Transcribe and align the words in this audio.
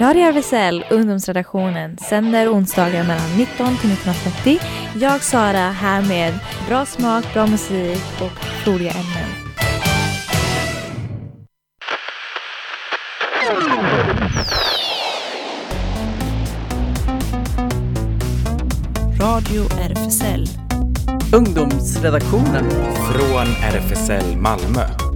Radio 0.00 0.22
RFSL, 0.22 0.84
ungdomsredaktionen, 0.90 1.98
sänder 1.98 2.52
onsdagar 2.52 3.04
mellan 3.04 3.36
19 3.36 3.76
till 3.76 3.90
19.30. 3.90 4.60
Jag, 5.00 5.22
Sara, 5.22 5.70
här 5.70 6.02
med 6.02 6.34
bra 6.68 6.86
smak, 6.86 7.24
bra 7.34 7.46
musik 7.46 8.02
och 8.20 8.66
roliga 8.66 8.90
ämnen. 8.90 9.28
Radio 19.20 19.62
RFSL. 19.80 20.48
Ungdomsredaktionen. 21.34 22.70
Från 23.12 23.46
RFSL 23.62 24.36
Malmö. 24.36 25.07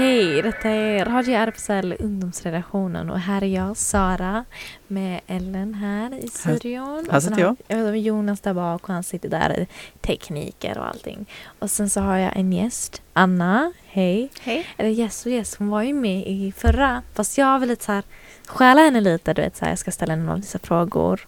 Hej, 0.00 0.42
detta 0.42 0.68
är 0.68 1.04
Radio 1.04 1.34
RFSL 1.34 1.96
ungdomsredaktionen 1.98 3.10
och 3.10 3.18
här 3.18 3.42
är 3.42 3.46
jag, 3.46 3.76
Sara, 3.76 4.44
med 4.86 5.20
Ellen 5.26 5.74
här 5.74 6.14
i 6.14 6.28
studion. 6.28 7.06
här 7.10 7.16
Och 7.16 7.22
sen 7.22 7.34
sitter 7.34 7.46
har- 7.46 7.56
Jag 7.68 7.76
har 7.84 7.92
Jonas 7.92 8.40
där 8.40 8.54
bak 8.54 8.82
och 8.88 8.94
han 8.94 9.02
sitter 9.02 9.28
där 9.28 9.60
i 9.60 9.66
tekniker 10.00 10.78
och 10.78 10.86
allting. 10.86 11.26
Och 11.58 11.70
sen 11.70 11.90
så 11.90 12.00
har 12.00 12.16
jag 12.16 12.36
en 12.36 12.52
gäst, 12.52 13.02
Anna. 13.12 13.72
Hej. 13.86 14.30
Hej. 14.40 14.66
Eller 14.76 14.90
gäst 14.90 15.26
och 15.26 15.32
gäst, 15.32 15.54
hon 15.54 15.68
var 15.68 15.82
ju 15.82 15.92
med 15.94 16.26
i 16.26 16.52
förra. 16.56 17.02
Fast 17.14 17.38
jag 17.38 17.58
vill 17.58 17.68
lite 17.68 17.84
så 17.84 17.92
här 17.92 18.02
stjäla 18.46 18.80
henne 18.82 19.00
lite, 19.00 19.34
du 19.34 19.42
vet 19.42 19.56
så 19.56 19.64
här, 19.64 19.72
jag 19.72 19.78
ska 19.78 19.90
ställa 19.90 20.12
henne 20.12 20.24
några 20.24 20.36
vissa 20.36 20.58
frågor. 20.58 21.20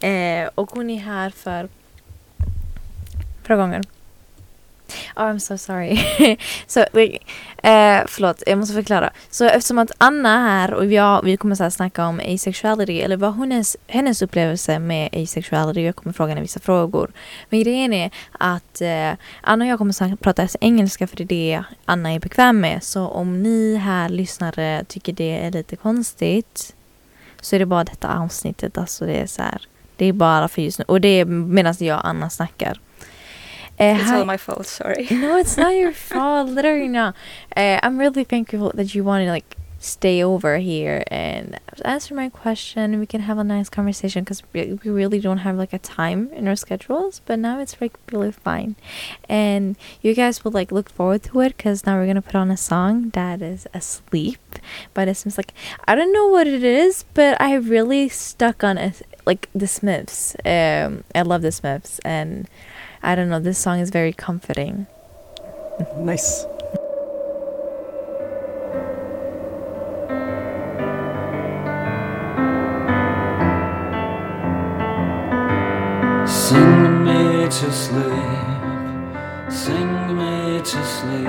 Eh, 0.00 0.48
och 0.54 0.70
hon 0.70 0.90
är 0.90 0.98
här 1.00 1.30
för 1.30 1.68
förra 3.42 3.56
gången. 3.56 3.84
Oh, 5.18 5.22
I'm 5.22 5.38
so 5.38 5.58
sorry. 5.58 5.96
så, 6.66 6.80
eh, 6.80 8.02
förlåt, 8.06 8.42
jag 8.46 8.58
måste 8.58 8.74
förklara. 8.74 9.10
Så 9.30 9.44
eftersom 9.44 9.78
att 9.78 9.92
Anna 9.98 10.34
är 10.34 10.38
här 10.38 10.74
och 10.74 10.86
jag, 10.86 11.22
vi 11.22 11.36
kommer 11.36 11.54
så 11.54 11.62
här 11.62 11.70
snacka 11.70 12.06
om 12.06 12.20
asexuality, 12.24 13.00
eller 13.00 13.16
vad 13.16 13.34
hennes, 13.34 13.76
hennes 13.86 14.22
upplevelse 14.22 14.78
med 14.78 15.08
asexuality, 15.12 15.80
jag 15.80 15.96
kommer 15.96 16.12
fråga 16.12 16.28
henne 16.28 16.40
vissa 16.40 16.60
frågor. 16.60 17.10
Men 17.48 17.62
grejen 17.62 17.92
är 17.92 18.10
att 18.32 18.80
eh, 18.80 19.12
Anna 19.40 19.64
och 19.64 19.70
jag 19.70 19.78
kommer 19.78 19.92
snacka, 19.92 20.16
prata 20.16 20.48
engelska 20.60 21.06
för 21.06 21.16
det 21.16 21.24
är 21.24 21.26
det 21.26 21.64
Anna 21.84 22.12
är 22.12 22.20
bekväm 22.20 22.60
med. 22.60 22.84
Så 22.84 23.08
om 23.08 23.42
ni 23.42 23.76
här 23.76 24.08
lyssnare 24.08 24.84
tycker 24.88 25.12
det 25.12 25.38
är 25.38 25.50
lite 25.50 25.76
konstigt 25.76 26.74
så 27.40 27.56
är 27.56 27.60
det 27.60 27.66
bara 27.66 27.84
detta 27.84 28.18
avsnittet. 28.18 28.78
Alltså 28.78 29.06
det 29.06 29.14
är 29.14 29.26
så 29.26 29.42
här, 29.42 29.60
det 29.96 30.06
är 30.06 30.12
bara 30.12 30.48
för 30.48 30.62
just 30.62 30.78
nu. 30.78 30.84
Och 30.88 31.00
det 31.00 31.08
är 31.08 31.24
medan 31.24 31.74
jag 31.78 31.98
och 31.98 32.08
Anna 32.08 32.30
snackar. 32.30 32.80
Eh, 33.78 33.94
It's 33.96 34.10
hi- 34.10 34.18
all 34.18 34.24
my 34.24 34.36
fault, 34.36 34.66
sorry. 34.66 35.06
no, 35.10 35.36
it's 35.38 35.56
not 35.56 35.74
your 35.74 35.92
fault. 36.10 36.48
Literally 36.48 36.88
not. 36.88 37.14
Uh, 37.56 37.78
I'm 37.82 37.98
really 37.98 38.24
thankful 38.24 38.72
that 38.74 38.94
you 38.94 39.04
want 39.04 39.24
to 39.24 39.30
like 39.30 39.56
stay 39.80 40.20
over 40.24 40.58
here 40.58 41.04
and 41.06 41.60
answer 41.84 42.12
my 42.12 42.28
question. 42.28 42.98
We 42.98 43.06
can 43.06 43.20
have 43.20 43.38
a 43.38 43.44
nice 43.44 43.68
conversation 43.68 44.24
because 44.24 44.42
we, 44.52 44.72
we 44.82 44.90
really 44.90 45.20
don't 45.20 45.38
have 45.46 45.56
like 45.56 45.72
a 45.72 45.78
time 45.78 46.28
in 46.32 46.48
our 46.48 46.56
schedules. 46.56 47.20
But 47.24 47.38
now 47.38 47.60
it's 47.60 47.80
like 47.80 47.96
really 48.10 48.32
fine, 48.32 48.74
and 49.28 49.76
you 50.02 50.12
guys 50.14 50.42
will 50.42 50.50
like 50.50 50.72
look 50.72 50.90
forward 50.90 51.22
to 51.24 51.40
it 51.42 51.56
because 51.56 51.86
now 51.86 51.96
we're 51.98 52.08
gonna 52.08 52.20
put 52.22 52.34
on 52.34 52.50
a 52.50 52.56
song 52.56 53.10
that 53.10 53.40
is 53.40 53.68
asleep. 53.72 54.40
But 54.94 55.06
it 55.06 55.14
seems 55.14 55.36
like 55.38 55.54
I 55.86 55.94
don't 55.94 56.12
know 56.12 56.26
what 56.26 56.48
it 56.48 56.64
is, 56.64 57.04
but 57.14 57.40
I 57.40 57.54
really 57.54 58.08
stuck 58.08 58.64
on 58.64 58.76
it 58.76 59.02
like 59.24 59.48
the 59.54 59.68
Smiths. 59.68 60.34
Um, 60.44 61.04
I 61.14 61.22
love 61.22 61.42
the 61.42 61.52
Smiths 61.52 62.00
and. 62.00 62.48
I 63.02 63.14
don't 63.14 63.28
know, 63.28 63.40
this 63.40 63.58
song 63.58 63.78
is 63.78 63.90
very 63.90 64.12
comforting. 64.12 64.86
Nice. 65.96 66.44
Sing 76.26 77.04
me 77.04 77.44
to 77.44 77.72
sleep, 77.72 78.12
sing 79.50 80.16
me 80.16 80.58
to 80.58 80.84
sleep. 80.84 81.28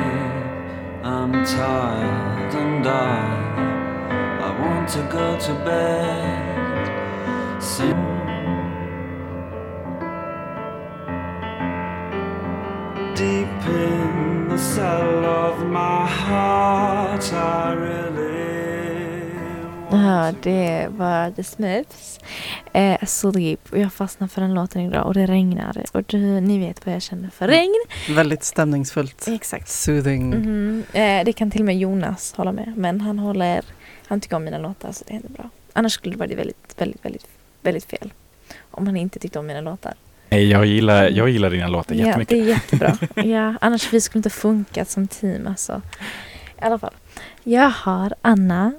I'm 1.03 1.31
tired 1.45 2.55
and 2.55 2.87
I, 2.87 4.41
I 4.41 4.49
want 4.59 4.89
to 4.89 5.01
go 5.11 5.39
to 5.39 5.53
bed. 5.63 7.61
Sing. 7.61 8.18
Deep 13.19 13.67
in 13.67 14.49
the 14.49 14.57
cell 14.57 15.25
of 15.25 15.59
my 15.63 16.05
heart, 16.07 17.33
I 17.33 17.75
really 17.75 19.29
Ja, 19.91 20.33
det 20.41 20.87
var 20.89 21.31
The 21.31 21.43
Smiths. 21.43 22.19
Eh, 22.73 23.05
Sleep. 23.05 23.59
Och 23.71 23.77
jag 23.77 23.93
fastnade 23.93 24.29
för 24.29 24.41
den 24.41 24.53
låten 24.53 24.81
idag 24.81 25.05
och 25.05 25.13
det 25.13 25.25
regnar. 25.25 25.83
Och 25.91 26.03
du, 26.03 26.41
ni 26.41 26.59
vet 26.59 26.85
vad 26.85 26.95
jag 26.95 27.01
känner 27.01 27.29
för 27.29 27.47
regn. 27.47 27.85
Väldigt 28.09 28.43
stämningsfullt. 28.43 29.27
Exakt. 29.27 29.69
Soothing. 29.69 30.29
Mhm. 30.29 30.83
Eh, 30.93 31.23
det 31.25 31.33
kan 31.33 31.51
till 31.51 31.61
och 31.61 31.65
med 31.65 31.77
Jonas 31.77 32.33
hålla 32.33 32.51
med. 32.51 32.73
Men 32.77 33.01
han 33.01 33.19
håller, 33.19 33.61
han 34.07 34.21
tycker 34.21 34.35
om 34.35 34.43
mina 34.43 34.57
låtar 34.57 34.91
så 34.91 35.03
det 35.07 35.15
är 35.15 35.21
bra. 35.29 35.49
Annars 35.73 35.93
skulle 35.93 36.15
det 36.15 36.19
varit 36.19 36.37
väldigt, 36.37 36.75
väldigt, 36.77 37.05
väldigt, 37.05 37.27
väldigt 37.61 37.85
fel. 37.85 38.13
Om 38.71 38.87
han 38.87 38.97
inte 38.97 39.19
tyckte 39.19 39.39
om 39.39 39.47
mina 39.47 39.61
låtar. 39.61 39.93
Nej, 40.29 40.49
jag 40.49 40.65
gillar, 40.65 41.09
jag 41.09 41.29
gillar 41.29 41.49
dina 41.49 41.67
låtar 41.67 41.95
Ja, 41.95 42.05
jättemycket. 42.05 42.37
det 42.37 42.41
är 42.41 42.47
jättebra. 42.47 42.97
ja, 43.23 43.53
annars 43.61 43.93
vi 43.93 44.01
skulle 44.01 44.19
inte 44.19 44.29
funkat 44.29 44.89
som 44.89 45.07
team 45.07 45.47
alltså. 45.47 45.81
I 46.61 46.61
alla 46.65 46.79
fall. 46.79 46.93
Jag 47.43 47.69
har 47.69 48.13
Anna. 48.21 48.73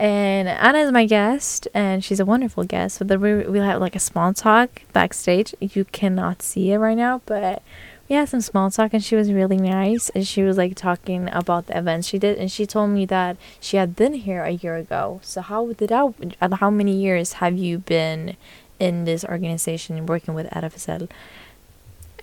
And 0.00 0.48
Anna 0.48 0.80
is 0.80 0.92
my 0.92 1.06
guest 1.06 1.66
and 1.74 2.02
she's 2.02 2.22
a 2.22 2.24
wonderful 2.24 2.64
guest. 2.64 2.96
So 2.96 3.04
that 3.04 3.20
we 3.20 3.44
we'll 3.44 3.64
have 3.64 3.84
like 3.84 3.96
a 3.96 4.00
small 4.00 4.34
talk 4.34 4.68
backstage. 4.92 5.54
You 5.60 5.84
cannot 5.90 6.42
see 6.42 6.72
it 6.72 6.78
right 6.78 6.96
now, 6.96 7.20
but 7.26 7.62
we 8.08 8.16
had 8.16 8.28
some 8.28 8.40
small 8.40 8.70
talk 8.70 8.94
and 8.94 9.04
she 9.04 9.14
was 9.16 9.30
really 9.30 9.58
nice 9.58 10.10
and 10.14 10.26
she 10.26 10.42
was 10.42 10.56
like 10.56 10.74
talking 10.74 11.28
about 11.32 11.66
the 11.66 11.76
events 11.78 12.08
she 12.08 12.18
did 12.18 12.38
and 12.38 12.50
she 12.50 12.64
told 12.66 12.90
me 12.90 13.04
that 13.06 13.36
she 13.60 13.76
had 13.76 13.94
been 13.94 14.14
here 14.14 14.42
a 14.42 14.52
year 14.52 14.76
ago. 14.76 15.20
So 15.22 15.42
how 15.42 15.72
did 15.72 15.90
that 15.90 16.52
how 16.60 16.70
many 16.70 16.92
years 16.92 17.34
have 17.34 17.58
you 17.58 17.78
been 17.78 18.36
in 18.80 19.04
this 19.04 19.24
organization 19.24 20.04
working 20.06 20.34
with 20.34 20.46
RFSL? 20.50 21.08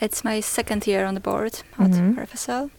It's 0.01 0.23
my 0.23 0.41
second 0.41 0.85
year 0.85 1.06
on 1.06 1.13
the 1.13 1.19
board 1.22 1.62
at 1.79 1.91
Mhm. 1.91 2.18
RFSL. 2.18 2.69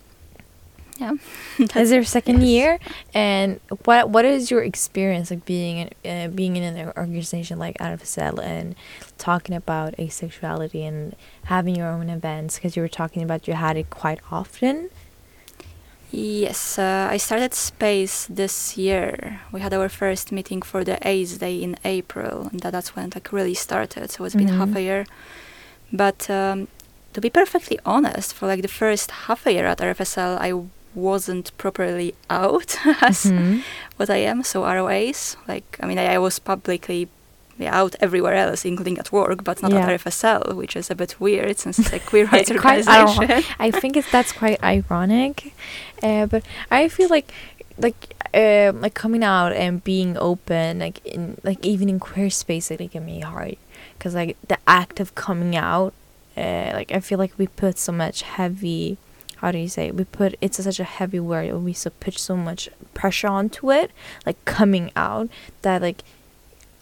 Yeah. 0.98 1.12
is 1.76 1.92
your 1.92 2.02
second 2.02 2.40
Yes. 2.42 2.48
year 2.50 2.78
and 3.14 3.60
what 3.84 4.10
what 4.10 4.24
is 4.24 4.50
your 4.50 4.62
experience 4.64 5.30
like 5.30 5.44
being 5.44 5.76
in, 6.02 6.10
uh, 6.10 6.26
being 6.34 6.56
in 6.56 6.64
an 6.64 6.92
organization 6.96 7.56
like 7.58 7.76
RFSL 7.80 8.40
and 8.42 8.74
talking 9.16 9.54
about 9.54 9.94
asexuality 9.96 10.82
and 10.86 11.14
having 11.44 11.76
your 11.76 11.86
own 11.86 12.08
events 12.10 12.56
because 12.56 12.74
you 12.74 12.82
were 12.82 12.88
talking 12.88 13.22
about 13.22 13.46
you 13.46 13.54
had 13.54 13.76
it 13.76 13.90
quite 13.90 14.18
often 14.32 14.90
Yes, 16.10 16.78
uh, 16.78 17.08
I 17.10 17.18
started 17.18 17.52
Space 17.52 18.26
this 18.30 18.76
year. 18.78 19.40
We 19.52 19.60
had 19.60 19.74
our 19.74 19.88
first 19.90 20.32
meeting 20.32 20.62
for 20.62 20.82
the 20.82 20.96
AIDS 21.06 21.36
Day 21.38 21.62
in 21.62 21.76
April, 21.84 22.48
and 22.50 22.60
that, 22.60 22.72
that's 22.72 22.96
when 22.96 23.06
it 23.08 23.14
like 23.14 23.30
really 23.32 23.54
started. 23.54 24.10
So 24.10 24.24
it's 24.24 24.34
been 24.34 24.48
half 24.48 24.70
Mhm. 24.70 24.76
a 24.76 24.80
year. 24.80 25.06
But 25.92 26.30
um, 26.30 26.68
to 27.12 27.20
be 27.20 27.28
perfectly 27.30 27.78
honest, 27.84 28.32
for 28.34 28.46
like 28.46 28.62
the 28.62 28.68
first 28.68 29.10
half 29.26 29.46
a 29.46 29.52
year 29.52 29.66
at 29.66 29.78
RFSL, 29.80 30.38
I 30.40 30.52
wasn't 30.94 31.52
properly 31.58 32.14
out 32.30 32.76
as 33.02 33.24
Mhm. 33.26 33.62
what 33.98 34.08
I 34.08 34.16
am. 34.30 34.42
So 34.42 34.64
ROAs, 34.64 35.36
like 35.46 35.76
I 35.82 35.86
mean, 35.86 35.98
I, 35.98 36.14
I 36.14 36.18
was 36.18 36.38
publicly 36.38 37.08
yeah, 37.58 37.76
out 37.80 37.96
everywhere 38.00 38.34
else, 38.34 38.64
including 38.64 38.98
at 38.98 39.10
work, 39.12 39.42
but 39.44 39.60
not 39.62 39.72
Yeah. 39.72 39.80
at 39.80 39.88
RFSL, 40.00 40.54
which 40.54 40.76
is 40.76 40.90
a 40.90 40.94
bit 40.94 41.18
weird 41.20 41.58
since 41.58 41.78
it's 41.78 41.92
a 41.92 41.98
queer 41.98 42.26
rights 42.32 42.50
Quite- 42.52 42.86
I 42.88 43.02
organization. 43.06 43.44
I 43.58 43.70
think 43.70 43.96
it's 43.96 44.10
that's 44.10 44.32
quite 44.32 44.62
ironic, 44.62 45.52
uh, 46.02 46.26
but 46.26 46.42
I 46.70 46.88
feel 46.88 47.08
like 47.08 47.32
like 47.80 48.14
um 48.34 48.80
like 48.80 48.94
coming 48.94 49.22
out 49.22 49.52
and 49.52 49.82
being 49.84 50.16
open 50.18 50.80
like 50.80 50.98
in 51.06 51.38
like 51.44 51.64
even 51.64 51.88
in 51.88 51.98
queer 52.00 52.28
space 52.28 52.70
it 52.72 52.90
can 52.90 53.06
be 53.06 53.20
hard 53.20 53.56
because 53.94 54.14
like 54.16 54.36
the 54.48 54.58
act 54.66 54.98
of 55.00 55.14
coming 55.14 55.54
out 55.56 55.92
uh, 56.36 56.70
like 56.74 56.90
I 56.92 57.00
feel 57.00 57.18
like 57.18 57.32
we 57.38 57.46
put 57.46 57.78
so 57.78 57.92
much 57.92 58.22
heavy 58.22 58.98
how 59.36 59.52
do 59.52 59.58
you 59.58 59.68
say 59.68 59.92
we 59.92 60.02
put 60.04 60.34
it's 60.40 60.62
such 60.62 60.80
a 60.80 60.84
heavy 60.98 61.20
word 61.20 61.54
we 61.62 61.72
so 61.72 61.90
put 62.00 62.18
so 62.18 62.36
much 62.36 62.68
pressure 62.94 63.28
onto 63.28 63.70
it 63.70 63.92
like 64.26 64.44
coming 64.44 64.90
out 64.96 65.28
that 65.62 65.80
like 65.80 66.02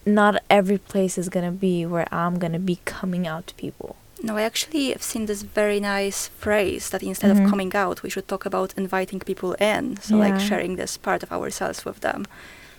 not 0.07 0.35
every 0.49 0.79
place 0.79 1.19
is 1.19 1.29
gonna 1.29 1.51
be 1.53 1.85
where 1.85 2.07
I'm 2.13 2.39
gonna 2.39 2.59
be 2.61 2.79
coming 2.85 3.27
out 3.27 3.47
to 3.49 3.55
people 3.55 3.97
No, 4.23 4.37
I 4.39 4.43
actually 4.43 4.93
have 4.93 5.03
seen 5.03 5.27
this 5.27 5.43
very 5.43 5.79
nice 5.79 6.29
phrase 6.45 6.89
that 6.91 7.03
instead 7.03 7.31
Mhm. 7.31 7.45
of 7.45 7.51
coming 7.51 7.73
out, 7.77 8.03
we 8.03 8.09
should 8.11 8.27
talk 8.29 8.47
about 8.47 8.73
inviting 8.77 9.21
people 9.21 9.53
in. 9.61 9.83
So, 10.01 10.17
like 10.17 10.41
sharing 10.41 10.77
this 10.77 10.97
part 10.97 11.23
of 11.23 11.31
ourselves 11.31 11.85
with 11.85 11.99
them. 12.01 12.25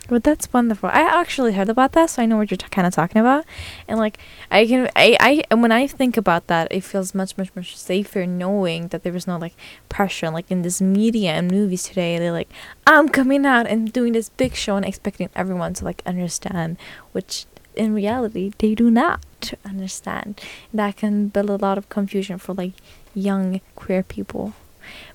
But 0.08 0.24
that's 0.24 0.50
wonderful. 0.50 0.88
I 0.88 1.02
actually 1.02 1.52
heard 1.52 1.68
about 1.68 1.92
that, 1.92 2.08
so 2.08 2.22
I 2.22 2.26
know 2.26 2.38
what 2.38 2.50
you're 2.50 2.56
t- 2.56 2.66
kind 2.70 2.86
of 2.86 2.94
talking 2.94 3.20
about. 3.20 3.44
And 3.86 3.98
like, 3.98 4.18
I 4.50 4.66
can, 4.66 4.90
I, 4.96 5.18
I, 5.20 5.44
and 5.50 5.60
when 5.60 5.70
I 5.70 5.86
think 5.86 6.16
about 6.16 6.46
that, 6.46 6.68
it 6.70 6.82
feels 6.82 7.14
much, 7.14 7.36
much, 7.36 7.54
much 7.54 7.76
safer 7.76 8.24
knowing 8.24 8.88
that 8.88 9.02
there 9.02 9.12
was 9.12 9.26
no 9.26 9.36
like 9.36 9.54
pressure. 9.90 10.30
Like 10.30 10.50
in 10.50 10.62
this 10.62 10.80
media 10.80 11.32
and 11.32 11.50
movies 11.50 11.82
today, 11.84 12.18
they're 12.18 12.32
like, 12.32 12.48
I'm 12.86 13.10
coming 13.10 13.44
out 13.44 13.66
and 13.66 13.92
doing 13.92 14.14
this 14.14 14.30
big 14.30 14.54
show 14.54 14.76
and 14.76 14.86
expecting 14.86 15.28
everyone 15.36 15.74
to 15.74 15.84
like 15.84 16.02
understand, 16.06 16.78
which 17.12 17.44
in 17.76 17.92
reality 17.92 18.52
they 18.58 18.74
do 18.74 18.90
not 18.90 19.52
understand. 19.62 20.40
That 20.72 20.96
can 20.96 21.28
build 21.28 21.50
a 21.50 21.56
lot 21.56 21.76
of 21.76 21.90
confusion 21.90 22.38
for 22.38 22.54
like 22.54 22.72
young 23.14 23.60
queer 23.76 24.02
people. 24.02 24.54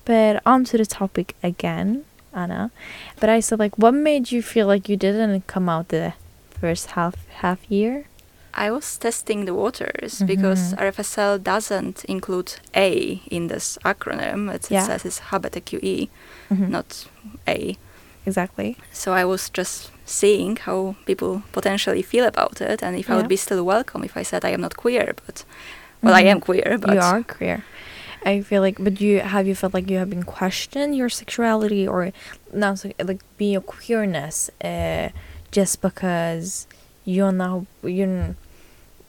But 0.04 0.40
on 0.46 0.62
to 0.66 0.78
the 0.78 0.86
topic 0.86 1.34
again. 1.42 2.04
Anna. 2.34 2.70
But 3.20 3.28
I 3.30 3.40
said 3.40 3.58
like 3.58 3.76
what 3.78 3.94
made 3.94 4.32
you 4.32 4.42
feel 4.42 4.66
like 4.66 4.88
you 4.88 4.96
didn't 4.96 5.46
come 5.46 5.68
out 5.68 5.88
the 5.88 6.12
first 6.60 6.90
half 6.92 7.14
half 7.42 7.58
year? 7.70 8.04
I 8.56 8.70
was 8.70 8.96
testing 8.98 9.46
the 9.46 9.54
waters 9.54 10.22
because 10.22 10.74
Mhm. 10.74 10.78
RFSL 10.80 11.38
doesn't 11.42 12.04
include 12.04 12.54
A 12.76 13.20
in 13.30 13.48
this 13.48 13.78
acronym. 13.84 14.48
It, 14.54 14.70
Yeah. 14.70 14.82
it 14.82 14.86
says 14.86 15.04
it's 15.04 15.20
HBTQE, 15.32 16.08
Mhm. 16.50 16.68
not 16.68 17.06
A. 17.48 17.76
exactly. 18.26 18.76
So 18.92 19.12
I 19.12 19.24
was 19.24 19.50
just 19.50 19.90
seeing 20.06 20.56
how 20.56 20.94
people 21.04 21.42
potentially 21.52 22.02
feel 22.02 22.24
about 22.26 22.60
it 22.60 22.82
and 22.82 22.96
if 22.96 23.10
I 23.10 23.16
would 23.16 23.28
be 23.28 23.36
still 23.36 23.64
welcome 23.64 24.04
if 24.04 24.16
I 24.16 24.22
said 24.24 24.44
I 24.44 24.50
am 24.54 24.60
not 24.60 24.76
queer, 24.76 25.14
but 25.26 25.44
well, 26.02 26.14
I 26.14 26.22
Mhm. 26.22 26.30
am 26.32 26.40
queer, 26.40 26.78
but 26.78 26.94
you 26.94 27.00
are 27.00 27.22
queer. 27.22 27.64
I 28.24 28.40
feel 28.40 28.62
like, 28.62 28.82
but 28.82 29.00
you 29.00 29.20
have 29.20 29.46
you 29.46 29.54
felt 29.54 29.74
like 29.74 29.90
you 29.90 29.98
have 29.98 30.10
been 30.10 30.22
questioned 30.22 30.96
your 30.96 31.08
sexuality 31.08 31.86
or 31.86 32.12
now 32.52 32.74
like 33.02 33.22
being 33.36 33.52
your 33.52 33.60
queerness, 33.60 34.50
uh, 34.62 35.10
just 35.50 35.82
because 35.82 36.66
you're 37.04 37.32
not 37.32 37.66
you're 37.82 38.34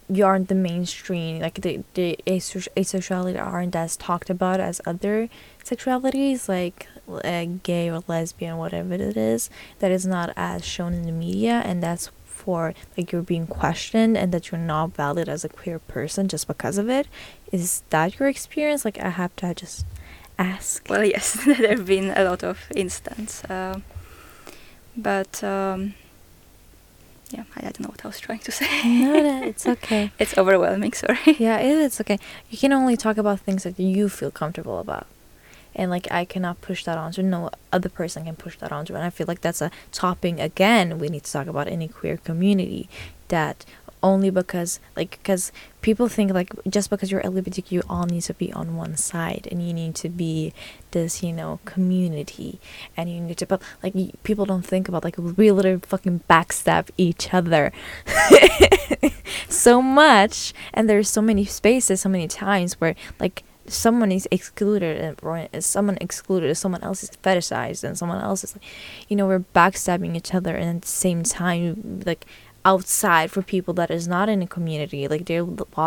you 0.07 0.23
aren't 0.23 0.49
the 0.49 0.55
mainstream 0.55 1.39
like 1.39 1.61
the 1.61 1.83
the 1.95 2.17
asexuality 2.27 3.41
aren't 3.41 3.75
as 3.75 3.97
talked 3.97 4.29
about 4.29 4.59
as 4.59 4.79
other 4.85 5.29
sexualities 5.63 6.47
like 6.47 6.87
uh, 7.23 7.45
gay 7.63 7.89
or 7.89 8.03
lesbian 8.07 8.57
whatever 8.57 8.93
it 8.93 9.17
is 9.17 9.49
that 9.79 9.91
is 9.91 10.05
not 10.05 10.31
as 10.35 10.63
shown 10.63 10.93
in 10.93 11.03
the 11.03 11.11
media 11.11 11.63
and 11.65 11.81
that's 11.81 12.11
for 12.45 12.73
like 12.95 13.11
you're 13.11 13.21
being 13.33 13.47
questioned 13.47 14.15
and 14.17 14.31
that 14.33 14.43
you're 14.51 14.67
not 14.75 14.87
valid 14.95 15.27
as 15.27 15.43
a 15.43 15.49
queer 15.49 15.79
person 15.79 16.27
just 16.27 16.47
because 16.47 16.77
of 16.77 16.87
it 16.89 17.07
is 17.51 17.83
that 17.89 18.19
your 18.19 18.29
experience 18.29 18.85
like 18.85 18.99
i 18.99 19.09
have 19.09 19.35
to 19.35 19.53
just 19.53 19.85
ask 20.37 20.87
well, 20.89 21.03
yes, 21.15 21.33
there 21.45 21.69
have 21.75 21.85
been 21.85 22.11
a 22.15 22.23
lot 22.29 22.43
of 22.43 22.57
instances. 22.75 23.41
Um 23.49 23.83
but 24.97 25.43
um, 25.43 25.93
yeah, 27.31 27.43
I, 27.55 27.59
I 27.59 27.71
don't 27.71 27.81
know 27.81 27.89
what 27.89 28.05
I 28.05 28.07
was 28.07 28.19
trying 28.27 28.39
to 28.47 28.51
say. 28.59 28.67
no 28.85 29.13
no, 29.27 29.43
it's 29.51 29.65
okay 29.75 30.11
it's 30.19 30.37
overwhelming, 30.37 30.93
sorry. 30.93 31.35
yeah 31.47 31.57
it 31.59 31.75
is 31.87 31.99
okay 32.01 32.17
you 32.49 32.57
can 32.57 32.71
only 32.71 32.95
talk 32.95 33.17
about 33.17 33.39
things 33.41 33.63
that 33.63 33.77
you 33.79 34.07
feel 34.09 34.31
comfortable 34.31 34.79
about 34.79 35.07
and 35.75 35.91
like 35.91 36.11
i 36.11 36.25
cannot 36.25 36.61
push 36.61 36.83
that 36.83 36.97
onto 36.97 37.21
no 37.21 37.49
other 37.71 37.89
person 37.89 38.25
can 38.25 38.35
push 38.35 38.57
that 38.57 38.71
onto. 38.71 38.95
And 38.95 39.03
i 39.03 39.09
feel 39.09 39.27
like 39.27 39.41
that's 39.41 39.61
a 39.61 39.71
topping 39.91 40.39
again 40.39 40.99
we 40.99 41.09
need 41.09 41.23
to 41.23 41.31
talk 41.31 41.47
about 41.47 41.67
in 41.67 41.81
a 41.81 41.87
queer 41.87 42.17
community 42.17 42.89
that 43.27 43.65
only 44.03 44.29
because 44.29 44.79
like 44.95 45.11
because 45.11 45.51
people 45.81 46.07
think 46.07 46.31
like 46.31 46.53
just 46.69 46.91
because 46.91 47.11
you're 47.11 47.23
lgbtq 47.23 47.71
you 47.71 47.81
all 47.89 48.05
need 48.05 48.21
to 48.21 48.35
be 48.35 48.53
on 48.53 48.75
one 48.75 48.95
side 48.95 49.47
and 49.51 49.65
you 49.65 49.73
need 49.73 49.95
to 49.95 50.09
be 50.09 50.53
this 50.91 51.23
you 51.23 51.33
know 51.33 51.59
community 51.65 52.59
and 52.95 53.09
you 53.09 53.19
need 53.19 53.37
to 53.37 53.47
but 53.47 53.59
like 53.81 53.95
people 54.21 54.45
don't 54.45 54.65
think 54.65 54.87
about 54.87 55.03
like 55.03 55.17
we 55.17 55.51
literally 55.51 55.81
fucking 55.83 56.21
backstab 56.29 56.89
each 56.97 57.33
other 57.33 57.71
so 59.49 59.81
much. 59.81 60.53
And 60.73 60.89
there's 60.89 61.09
so 61.09 61.21
many 61.21 61.45
spaces 61.45 62.01
so 62.01 62.09
many 62.09 62.27
times 62.27 62.79
where 62.79 62.95
like 63.19 63.43
someone 63.67 64.11
is 64.11 64.27
excluded 64.31 64.97
and 65.01 65.19
or 65.23 65.47
is 65.51 65.65
someone 65.65 65.97
excluded 65.99 66.55
someone 66.55 66.83
else 66.83 67.03
is 67.03 67.11
fetishized 67.23 67.83
and 67.83 67.97
someone 67.97 68.21
else 68.21 68.43
is 68.43 68.55
like 68.55 68.63
you 69.07 69.15
know 69.15 69.27
we're 69.27 69.39
backstabbing 69.39 70.15
each 70.15 70.33
other 70.33 70.55
and 70.55 70.77
at 70.77 70.81
the 70.81 70.87
same 70.87 71.23
time 71.23 72.01
like 72.05 72.25
outside 72.65 73.29
for 73.29 73.43
people 73.43 73.75
that 73.75 73.91
is 73.91 74.07
not 74.07 74.27
in 74.27 74.41
a 74.41 74.47
community 74.47 75.07
like 75.07 75.25
they're 75.25 75.43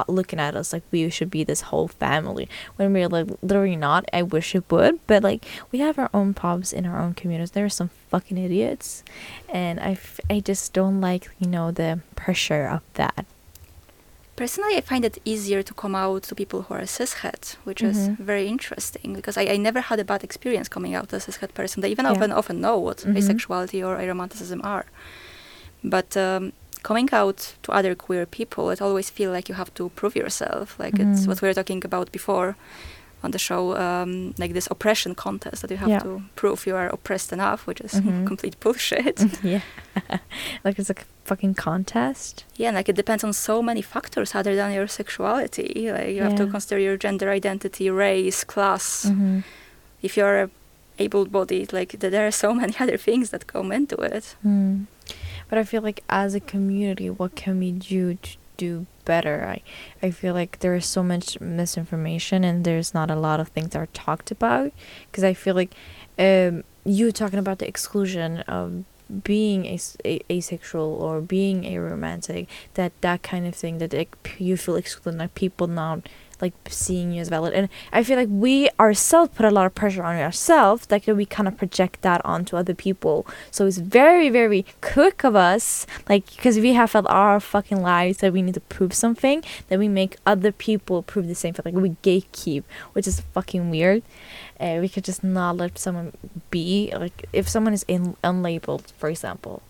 looking 0.07 0.39
at 0.39 0.55
us 0.55 0.73
like 0.73 0.85
we 0.93 1.11
should 1.11 1.29
be 1.29 1.43
this 1.43 1.63
whole 1.63 1.89
family 1.89 2.49
when 2.77 2.93
we're 2.93 3.09
like 3.09 3.27
literally 3.43 3.75
not. 3.75 4.05
I 4.13 4.23
wish 4.23 4.55
it 4.55 4.65
would 4.71 5.05
but 5.09 5.25
like 5.25 5.45
we 5.73 5.81
have 5.81 5.99
our 5.99 6.09
own 6.15 6.35
problems 6.35 6.73
in 6.73 6.87
our 6.87 7.01
own 7.01 7.15
communities. 7.15 7.51
There 7.51 7.65
are 7.65 7.69
some 7.69 7.91
fucking 8.11 8.39
idiots 8.39 9.03
and 9.49 9.79
i, 9.81 9.99
I 10.31 10.41
just 10.41 10.73
don't 10.73 11.01
like 11.01 11.29
you 11.39 11.47
know 11.49 11.71
the 11.71 12.01
pressure 12.17 12.67
of 12.67 12.81
that 12.95 13.27
Personally, 14.39 14.77
I 14.77 14.81
find 14.83 15.05
it 15.05 15.19
easier 15.25 15.63
to 15.65 15.75
come 15.75 15.95
out 15.97 16.23
to 16.25 16.35
people 16.35 16.63
who 16.63 16.75
are 16.75 16.87
cishet, 16.87 17.57
which 17.65 17.83
is 17.83 17.97
Mhm. 17.97 18.17
very 18.19 18.47
interesting 18.55 19.13
because 19.19 19.37
I, 19.41 19.45
I 19.55 19.57
never 19.57 19.81
had 19.81 19.99
a 20.01 20.05
bad 20.05 20.23
experience 20.23 20.69
coming 20.69 20.95
out 20.95 21.13
as 21.13 21.29
a 21.29 21.33
cishet 21.33 21.53
person. 21.55 21.81
They 21.83 21.91
even 21.91 22.05
Yeah. 22.07 22.13
often 22.13 22.31
often 22.33 22.61
know 22.61 22.77
what 22.87 22.99
Mhm. 22.99 23.17
asexuality 23.19 23.81
or 23.87 23.97
aromanticism 24.03 24.61
are. 24.65 24.85
But 25.95 26.17
um, 26.17 26.53
coming 26.83 27.09
out 27.13 27.39
to 27.65 27.73
other 27.73 27.95
queer 27.95 28.27
people, 28.27 28.71
it 28.71 28.81
always 28.81 29.11
feel 29.11 29.31
like 29.33 29.49
you 29.49 29.57
have 29.57 29.73
to 29.75 29.89
prove 29.99 30.15
yourself. 30.23 30.67
Like 30.79 30.97
it's 31.03 31.21
Mhm. 31.23 31.29
what 31.29 31.43
we 31.43 31.49
were 31.49 31.55
talking 31.61 31.85
about 31.85 32.13
before 32.13 32.55
on 33.23 33.31
the 33.33 33.39
show, 33.39 33.77
um, 33.77 34.33
like 34.39 34.53
this 34.55 34.69
oppression 34.71 35.15
contest 35.15 35.63
that 35.63 35.71
you 35.71 35.77
have 35.77 35.89
Yeah. 35.89 36.01
to 36.05 36.23
prove 36.37 36.67
you 36.67 36.77
are 36.77 36.89
oppressed 36.89 37.33
enough, 37.33 37.67
which 37.67 37.81
is 37.81 37.95
Mhm. 37.95 38.27
complete 38.31 38.57
bullshit. 38.61 39.19
yeah 39.43 39.61
like 40.65 40.79
it's 40.79 40.91
a 40.91 40.95
fucking 41.25 41.55
contest 41.55 42.45
Yeah, 42.57 42.69
and 42.69 42.77
like 42.77 42.89
it 42.89 42.97
depends 42.97 43.25
on 43.25 43.33
so 43.33 43.63
many 43.63 43.83
factors 43.83 44.35
other 44.35 44.55
than 44.57 44.73
your 44.73 44.87
sexuality. 44.89 45.91
Like 45.93 46.15
you 46.17 46.23
have 46.23 46.37
to 46.37 46.47
consider 46.47 46.81
your 46.81 46.97
gender 46.97 47.29
identity, 47.31 47.91
race, 47.91 48.45
class. 48.45 49.07
mm-hmm. 49.09 49.41
If 50.03 50.17
you're 50.17 50.49
able-bodied, 50.99 51.73
like 51.73 51.93
there 52.01 52.27
are 52.27 52.31
so 52.33 52.53
many 52.55 52.75
other 52.81 52.97
things 52.97 53.31
that 53.31 53.47
come 53.47 53.73
into 53.73 53.97
it. 53.97 54.37
Mm. 54.45 54.87
But 55.49 55.59
I 55.59 55.65
feel 55.65 55.83
like 55.83 56.03
as 56.09 56.35
a 56.35 56.41
community, 56.41 57.09
what 57.11 57.35
can 57.35 57.59
we 57.59 57.73
do 57.73 58.15
to 58.15 58.37
do 58.59 58.87
better? 59.07 59.47
I, 59.49 59.63
I 60.07 60.11
feel 60.11 60.35
like 60.35 60.59
there 60.59 60.75
is 60.75 60.85
so 60.85 61.03
much 61.03 61.41
misinformation 61.41 62.45
and 62.45 62.65
there's 62.65 62.93
not 62.93 63.11
a 63.11 63.17
lot 63.17 63.41
of 63.41 63.49
things 63.49 63.71
that 63.71 63.79
are 63.79 63.87
talked 63.87 64.31
about. 64.31 64.73
Because 65.11 65.25
I 65.25 65.33
feel 65.33 65.55
like 65.55 65.73
um, 66.19 66.65
you 66.85 67.11
talking 67.11 67.39
about 67.39 67.59
the 67.59 67.67
exclusion 67.67 68.41
of 68.41 68.85
being 69.25 69.65
a- 69.65 70.23
asexual 70.31 70.85
or 71.01 71.23
being 71.23 71.63
aromantic, 71.63 72.47
that 72.75 72.93
that 73.01 73.23
kind 73.23 73.47
of 73.47 73.55
thing, 73.55 73.79
that 73.79 73.93
p- 74.23 74.45
you 74.45 74.59
feel 74.59 74.77
excluded, 74.77 75.19
like 75.19 75.35
people 75.35 75.67
not 75.67 76.07
like 76.41 76.55
seeing 76.69 77.13
you 77.13 77.21
as 77.21 77.29
valid. 77.29 77.53
And 77.55 77.69
i 77.93 78.03
feel 78.03 78.17
like 78.17 78.29
we 78.31 78.69
ourselves 78.79 79.33
put 79.35 79.47
a 79.47 79.51
lot 79.51 79.67
of 79.67 79.75
pressure 79.75 80.03
on 80.03 80.17
ourselves 80.17 80.87
like 80.91 81.07
we 81.07 81.25
kind 81.25 81.49
of 81.49 81.57
project 81.57 82.03
that 82.03 82.21
onto 82.25 82.57
other 82.57 82.75
people. 82.75 83.27
So 83.51 83.67
it's 83.67 83.79
very 83.79 84.29
very 84.31 84.65
quick 84.81 85.25
of 85.25 85.35
us 85.37 85.87
like 86.09 86.27
because 86.37 86.59
we 86.59 86.73
have 86.75 86.91
felt 86.91 87.07
our 87.09 87.41
fucking 87.41 87.83
lives 87.83 88.19
that 88.19 88.33
we 88.33 88.43
need 88.43 88.55
to 88.55 88.61
prove 88.61 88.93
something 88.95 89.43
that 89.69 89.79
we 89.79 89.89
make 89.89 90.17
other 90.27 90.53
people 90.53 91.03
prove 91.03 91.27
the 91.29 91.35
same 91.35 91.55
thing. 91.55 91.73
Like 91.73 91.83
we 91.83 91.91
gatekeep 92.03 92.65
which 92.93 93.07
is 93.07 93.21
fucking 93.21 93.71
weird. 93.71 94.03
Uh, 94.61 94.79
we 94.81 94.89
could 94.89 95.05
just 95.05 95.23
not 95.23 95.57
let 95.57 95.79
someone 95.79 96.13
be 96.51 96.93
like 96.97 97.27
if 97.33 97.49
someone 97.49 97.73
is 97.73 97.85
in 97.87 98.17
unlabeled 98.25 98.91
for 98.99 99.09
example 99.09 99.63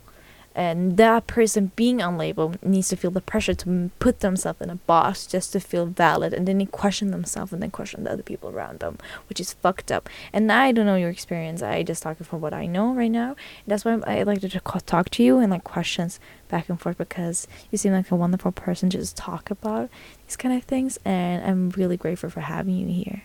and 0.59 0.97
that 0.97 1.29
person 1.29 1.71
being 1.77 1.99
unlabeled 1.99 2.61
needs 2.65 2.89
to 2.89 2.97
feel 2.97 3.13
the 3.13 3.21
pressure 3.21 3.55
to 3.55 3.91
put 4.01 4.19
themselves 4.19 4.61
in 4.61 4.69
a 4.71 4.75
box 4.75 5.25
just 5.25 5.53
to 5.53 5.61
feel 5.61 5.87
valid 5.87 6.35
and 6.35 6.49
then 6.49 6.59
they 6.59 6.65
question 6.65 7.13
themselves 7.13 7.53
and 7.53 7.63
then 7.63 7.71
question 7.71 8.03
the 8.03 8.11
other 8.11 8.25
people 8.25 8.51
around 8.51 8.81
them 8.81 8.99
which 9.29 9.39
is 9.39 9.53
fucked 9.53 9.93
up. 9.93 10.09
And 10.33 10.51
i 10.51 10.73
don't 10.73 10.85
know 10.85 10.97
your 10.97 11.11
experience. 11.11 11.63
I 11.63 11.85
just 11.85 12.03
talking 12.03 12.27
from 12.27 12.41
what 12.41 12.53
i 12.53 12.67
know 12.67 12.93
right 12.93 13.11
now. 13.11 13.37
That's 13.69 13.85
why 13.85 14.01
i 14.05 14.25
like 14.25 14.41
to 14.41 14.49
talk 14.49 15.11
to 15.11 15.23
you 15.23 15.39
and 15.39 15.53
like 15.53 15.63
questions 15.63 16.19
back 16.49 16.69
and 16.69 16.81
forth 16.81 16.99
because 16.99 17.47
you 17.71 17.79
seem 17.79 17.93
like 17.93 18.11
a 18.11 18.17
wonderful 18.17 18.51
person 18.51 18.91
to 18.91 18.99
just 18.99 19.17
talk 19.17 19.53
about 19.53 19.89
these 20.27 20.37
kind 20.37 20.57
of 20.57 20.65
things 20.65 20.99
and 21.05 21.45
i'm 21.45 21.71
really 21.71 21.97
grateful 21.97 22.31
for 22.31 22.41
having 22.41 22.75
you 22.75 22.89
here. 22.89 23.23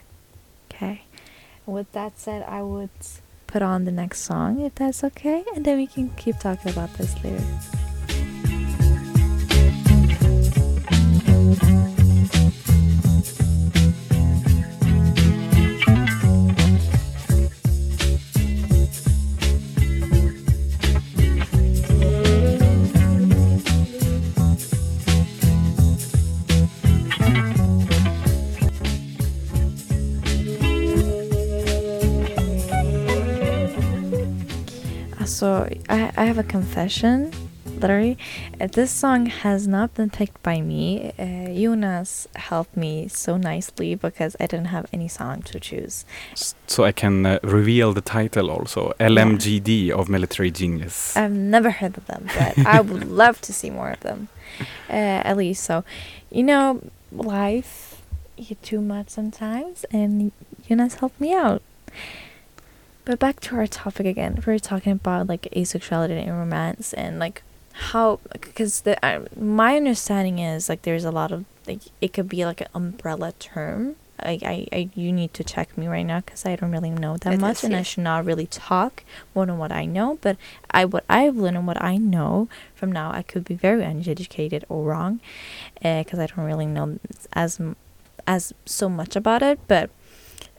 Okay? 0.70 1.06
With 1.66 1.92
that 1.94 2.20
said 2.20 2.44
i 2.44 2.62
would 2.62 2.92
put 3.54 3.62
on 3.62 3.86
the 3.86 3.92
next 3.92 4.22
song 4.22 4.60
if 4.62 4.74
that's 4.74 5.04
okay, 5.04 5.44
and 5.56 5.64
then 5.64 5.78
we 5.78 5.86
can 5.86 6.10
keep 6.16 6.40
talking 6.40 6.72
about 6.72 6.92
this 6.96 7.14
later. 7.24 7.38
So 35.70 35.78
I, 35.90 36.12
I 36.16 36.26
have 36.26 36.38
a 36.38 36.44
confession. 36.44 37.32
Literally, 37.66 38.18
uh, 38.62 38.68
this 38.68 38.92
song 38.92 39.26
has 39.28 39.68
not 39.68 39.94
been 39.96 40.10
picked 40.10 40.42
by 40.44 40.62
me. 40.62 41.12
Uh, 41.18 41.54
Jonas 41.54 42.28
helped 42.36 42.78
me 42.78 43.08
so 43.08 43.38
nicely 43.38 43.96
because 43.96 44.36
I 44.40 44.48
didn't 44.48 44.68
have 44.68 44.86
any 44.94 45.08
song 45.08 45.42
to 45.44 45.60
choose. 45.60 46.06
So 46.68 46.84
I 46.84 46.92
can 46.92 47.26
uh, 47.26 47.40
reveal 47.44 47.94
the 47.94 48.02
title 48.02 48.52
also. 48.52 48.94
LMGD 49.00 49.90
of 49.92 50.08
Military 50.10 50.52
Genius. 50.52 51.16
I've 51.18 51.32
never 51.32 51.72
heard 51.72 51.98
of 51.98 52.06
them, 52.06 52.28
but 52.38 52.58
I 52.66 52.82
would 52.82 53.06
love 53.24 53.42
to 53.42 53.54
see 53.54 53.70
more 53.70 53.92
of 53.92 54.02
them. 54.02 54.28
Uh, 54.90 55.24
at 55.30 55.36
least 55.38 55.64
so, 55.64 55.84
you 56.32 56.44
know, 56.44 56.82
life 57.12 58.02
you 58.38 58.56
too 58.56 58.82
much 58.82 59.10
sometimes, 59.10 59.86
and 59.92 60.32
Jonas 60.68 60.96
helped 60.96 61.20
me 61.20 61.34
out. 61.34 61.62
But 63.06 63.20
back 63.20 63.42
to 63.42 63.56
our 63.56 63.68
topic 63.68 64.06
again. 64.06 64.42
We 64.46 64.54
are 64.54 64.60
talking 64.60 64.94
about 64.94 65.28
like 65.28 65.44
asexuality 65.56 66.22
and 66.26 66.38
romance, 66.38 66.94
and 66.94 67.20
like 67.20 67.44
how 67.74 68.20
because 68.32 68.82
the 68.82 69.04
uh, 69.06 69.26
my 69.38 69.76
understanding 69.76 70.40
is 70.40 70.70
like 70.70 70.84
there's 70.84 71.04
a 71.04 71.12
lot 71.12 71.32
of 71.32 71.46
like 71.68 71.82
it 72.00 72.14
could 72.14 72.30
be 72.30 72.46
like 72.46 72.62
an 72.62 72.68
umbrella 72.74 73.34
term. 73.40 73.98
Like 74.24 74.44
I, 74.44 74.68
I 74.72 74.90
you 74.96 75.12
need 75.12 75.34
to 75.34 75.44
check 75.44 75.78
me 75.78 75.88
right 75.88 76.06
now 76.06 76.22
because 76.22 76.46
I 76.46 76.56
don't 76.56 76.72
really 76.72 76.92
know 76.92 77.18
that 77.18 77.34
It 77.34 77.42
much, 77.42 77.58
is, 77.58 77.64
and 77.66 77.76
I 77.76 77.82
should 77.82 78.04
not 78.04 78.24
really 78.24 78.46
talk 78.46 79.04
more 79.36 79.46
than 79.46 79.58
what 79.58 79.72
I 79.72 79.84
know. 79.84 80.18
But 80.22 80.38
I 80.72 80.86
what 80.86 81.04
I've 81.10 81.36
learned 81.36 81.58
and 81.58 81.68
what 81.68 81.82
I 81.84 81.98
know 81.98 82.48
from 82.74 82.92
now, 82.92 83.12
I 83.12 83.22
could 83.22 83.44
be 83.44 83.56
very 83.56 83.84
uneducated 83.84 84.64
or 84.70 84.86
wrong, 84.86 85.20
because 85.82 86.20
I 86.20 86.28
don't 86.28 86.46
really 86.46 86.68
know 86.68 87.00
as 87.34 87.60
as 88.26 88.54
so 88.66 88.88
much 88.88 89.18
about 89.18 89.42
it. 89.42 89.60
But 89.68 89.90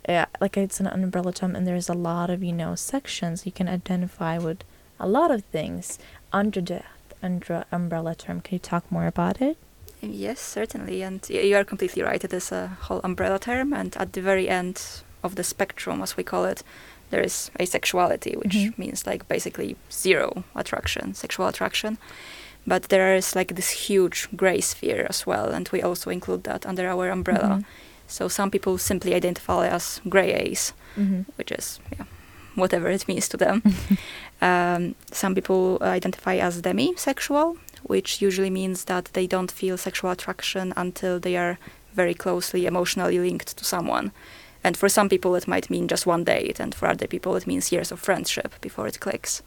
yeah, 0.08 0.26
like 0.40 0.56
it's 0.56 0.80
an 0.80 0.87
umbrella 0.87 1.32
term, 1.32 1.56
and 1.56 1.66
there's 1.66 1.88
a 1.88 1.94
lot 1.94 2.30
of 2.30 2.42
you 2.42 2.52
know 2.52 2.75
sections 2.75 3.46
you 3.46 3.52
can 3.52 3.68
identify 3.68 4.38
with 4.38 4.62
a 5.00 5.06
lot 5.08 5.30
of 5.30 5.44
things 5.44 5.99
under 6.32 6.61
the 6.61 6.82
under 7.23 7.64
umbrella 7.73 8.14
term. 8.14 8.40
Can 8.40 8.54
you 8.56 8.58
talk 8.58 8.90
more 8.90 9.06
about 9.06 9.40
it? 9.40 9.56
Yes, 10.00 10.40
certainly, 10.40 11.02
and 11.02 11.26
you 11.30 11.56
are 11.56 11.64
completely 11.64 12.02
right. 12.02 12.23
It 12.23 12.32
is 12.32 12.52
a 12.52 12.68
whole 12.82 13.00
umbrella 13.02 13.38
term, 13.38 13.73
and 13.73 13.96
at 13.96 14.12
the 14.12 14.20
very 14.20 14.49
end 14.49 14.82
of 15.23 15.34
the 15.37 15.44
spectrum, 15.44 16.02
as 16.02 16.16
we 16.16 16.23
call 16.23 16.44
it, 16.44 16.62
there 17.11 17.23
is 17.25 17.50
asexuality, 17.58 18.37
which 18.37 18.52
Mhm. 18.54 18.76
means 18.78 19.06
like 19.06 19.26
basically 19.28 19.76
zero 19.90 20.44
attraction, 20.54 21.14
sexual 21.14 21.46
attraction. 21.46 21.96
But 22.66 22.82
there 22.88 23.16
is 23.16 23.34
like 23.37 23.54
this 23.54 23.88
huge 23.88 24.28
gray 24.37 24.61
sphere 24.61 25.06
as 25.08 25.26
well, 25.26 25.49
and 25.50 25.68
we 25.73 25.82
also 25.82 26.11
include 26.11 26.44
that 26.44 26.66
under 26.66 26.87
our 26.88 27.08
umbrella. 27.11 27.49
Mhm. 27.61 27.64
So 28.06 28.28
some 28.28 28.50
people 28.50 28.78
simply 28.78 29.14
identify 29.14 29.68
as 29.68 30.00
gray 30.08 30.32
ace, 30.32 30.73
Mm-hmm. 30.96 31.23
which 31.37 31.50
is 31.50 31.80
yeah, 31.99 32.04
whatever 32.54 32.88
it 32.88 33.08
means 33.08 33.28
to 33.28 33.37
them. 33.37 33.62
um, 34.40 34.94
some 35.11 35.34
people 35.34 35.78
identify 35.82 36.37
as 36.37 36.62
demisexual, 36.62 37.56
which 37.82 38.23
usually 38.23 38.50
means 38.50 38.84
that 38.84 39.06
they 39.12 39.26
don't 39.26 39.50
feel 39.50 39.76
sexual 39.76 40.11
attraction 40.12 40.73
until 40.76 41.18
they 41.18 41.37
are 41.37 41.58
very 41.94 42.14
closely 42.14 42.66
emotionally 42.66 43.18
linked 43.18 43.56
to 43.56 43.64
someone. 43.64 44.12
And 44.62 44.76
for 44.76 44.88
some 44.88 45.08
people, 45.08 45.34
it 45.34 45.49
might 45.49 45.68
mean 45.68 45.88
just 45.88 46.06
one 46.06 46.25
date, 46.25 46.61
and 46.61 46.75
for 46.75 46.88
other 46.88 47.06
people, 47.08 47.37
it 47.37 47.46
means 47.46 47.73
years 47.73 47.92
of 47.92 48.00
friendship 48.00 48.54
before 48.61 48.87
it 48.87 49.00
clicks. 49.00 49.42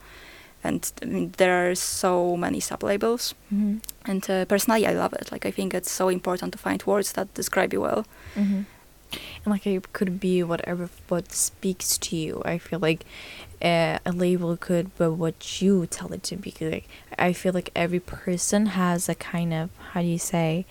And 0.64 0.92
I 1.02 1.06
mean, 1.06 1.34
there 1.38 1.70
are 1.70 1.76
so 1.76 2.36
many 2.36 2.60
sublabels. 2.60 3.34
Mm-hmm. 3.54 3.78
And 4.06 4.30
uh, 4.30 4.46
personally, 4.46 4.86
I 4.86 4.92
love 4.92 5.14
it. 5.14 5.32
Like, 5.32 5.46
I 5.46 5.52
think 5.52 5.74
it's 5.74 5.92
so 5.92 6.10
important 6.10 6.52
to 6.54 6.58
find 6.58 6.84
words 6.86 7.14
that 7.14 7.34
describe 7.34 7.74
you 7.74 7.82
well. 7.82 8.06
Mm-hmm. 8.36 8.64
And 9.46 9.52
like 9.54 9.66
it 9.66 9.94
could 9.94 10.20
be 10.20 10.44
whatever 10.44 10.90
what 11.08 11.32
speaks 11.32 11.98
to 12.00 12.16
you. 12.16 12.42
I 12.46 12.58
feel 12.58 12.80
like 12.80 13.06
uh, 13.62 14.00
a 14.06 14.12
label 14.12 14.58
could 14.58 14.96
be 14.98 15.08
what 15.08 15.62
you 15.62 15.86
tell 15.86 16.12
it 16.12 16.24
to 16.24 16.36
be. 16.36 16.54
Like 16.60 16.90
I 17.18 17.34
feel 17.34 17.54
like 17.54 17.70
every 17.76 18.00
person 18.02 18.68
has 18.68 19.08
a 19.08 19.16
kind 19.16 19.54
of 19.54 19.70
how 19.92 20.02
do 20.02 20.08
you 20.08 20.20
say 20.20 20.66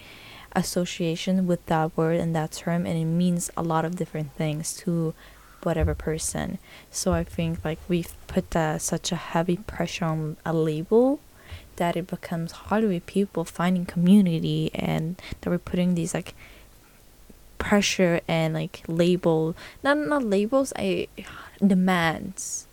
association 0.54 1.46
with 1.46 1.64
that 1.66 1.96
word 1.96 2.18
and 2.18 2.34
that 2.34 2.52
term, 2.52 2.86
and 2.86 2.98
it 2.98 3.04
means 3.04 3.50
a 3.56 3.62
lot 3.62 3.84
of 3.84 3.96
different 3.96 4.32
things 4.36 4.74
to 4.78 5.14
whatever 5.66 5.94
person. 5.94 6.58
So 6.90 7.12
I 7.12 7.24
think 7.24 7.64
like 7.64 7.80
we've 7.88 8.14
put 8.28 8.52
that 8.52 8.80
such 8.80 9.12
a 9.12 9.16
heavy 9.16 9.56
pressure 9.56 10.06
on 10.06 10.36
a 10.46 10.52
label 10.52 11.20
that 11.76 11.96
it 11.96 12.06
becomes 12.06 12.52
harder 12.52 12.88
with 12.88 13.04
people 13.06 13.44
finding 13.44 13.84
community 13.84 14.70
and 14.74 15.20
that 15.40 15.50
we're 15.50 15.58
putting 15.58 15.94
these 15.94 16.14
like 16.14 16.34
pressure 17.58 18.20
and 18.28 18.54
like 18.54 18.82
label 18.86 19.56
not 19.82 19.96
not 19.96 20.22
labels 20.22 20.72
i 20.76 21.08
demands 21.66 22.65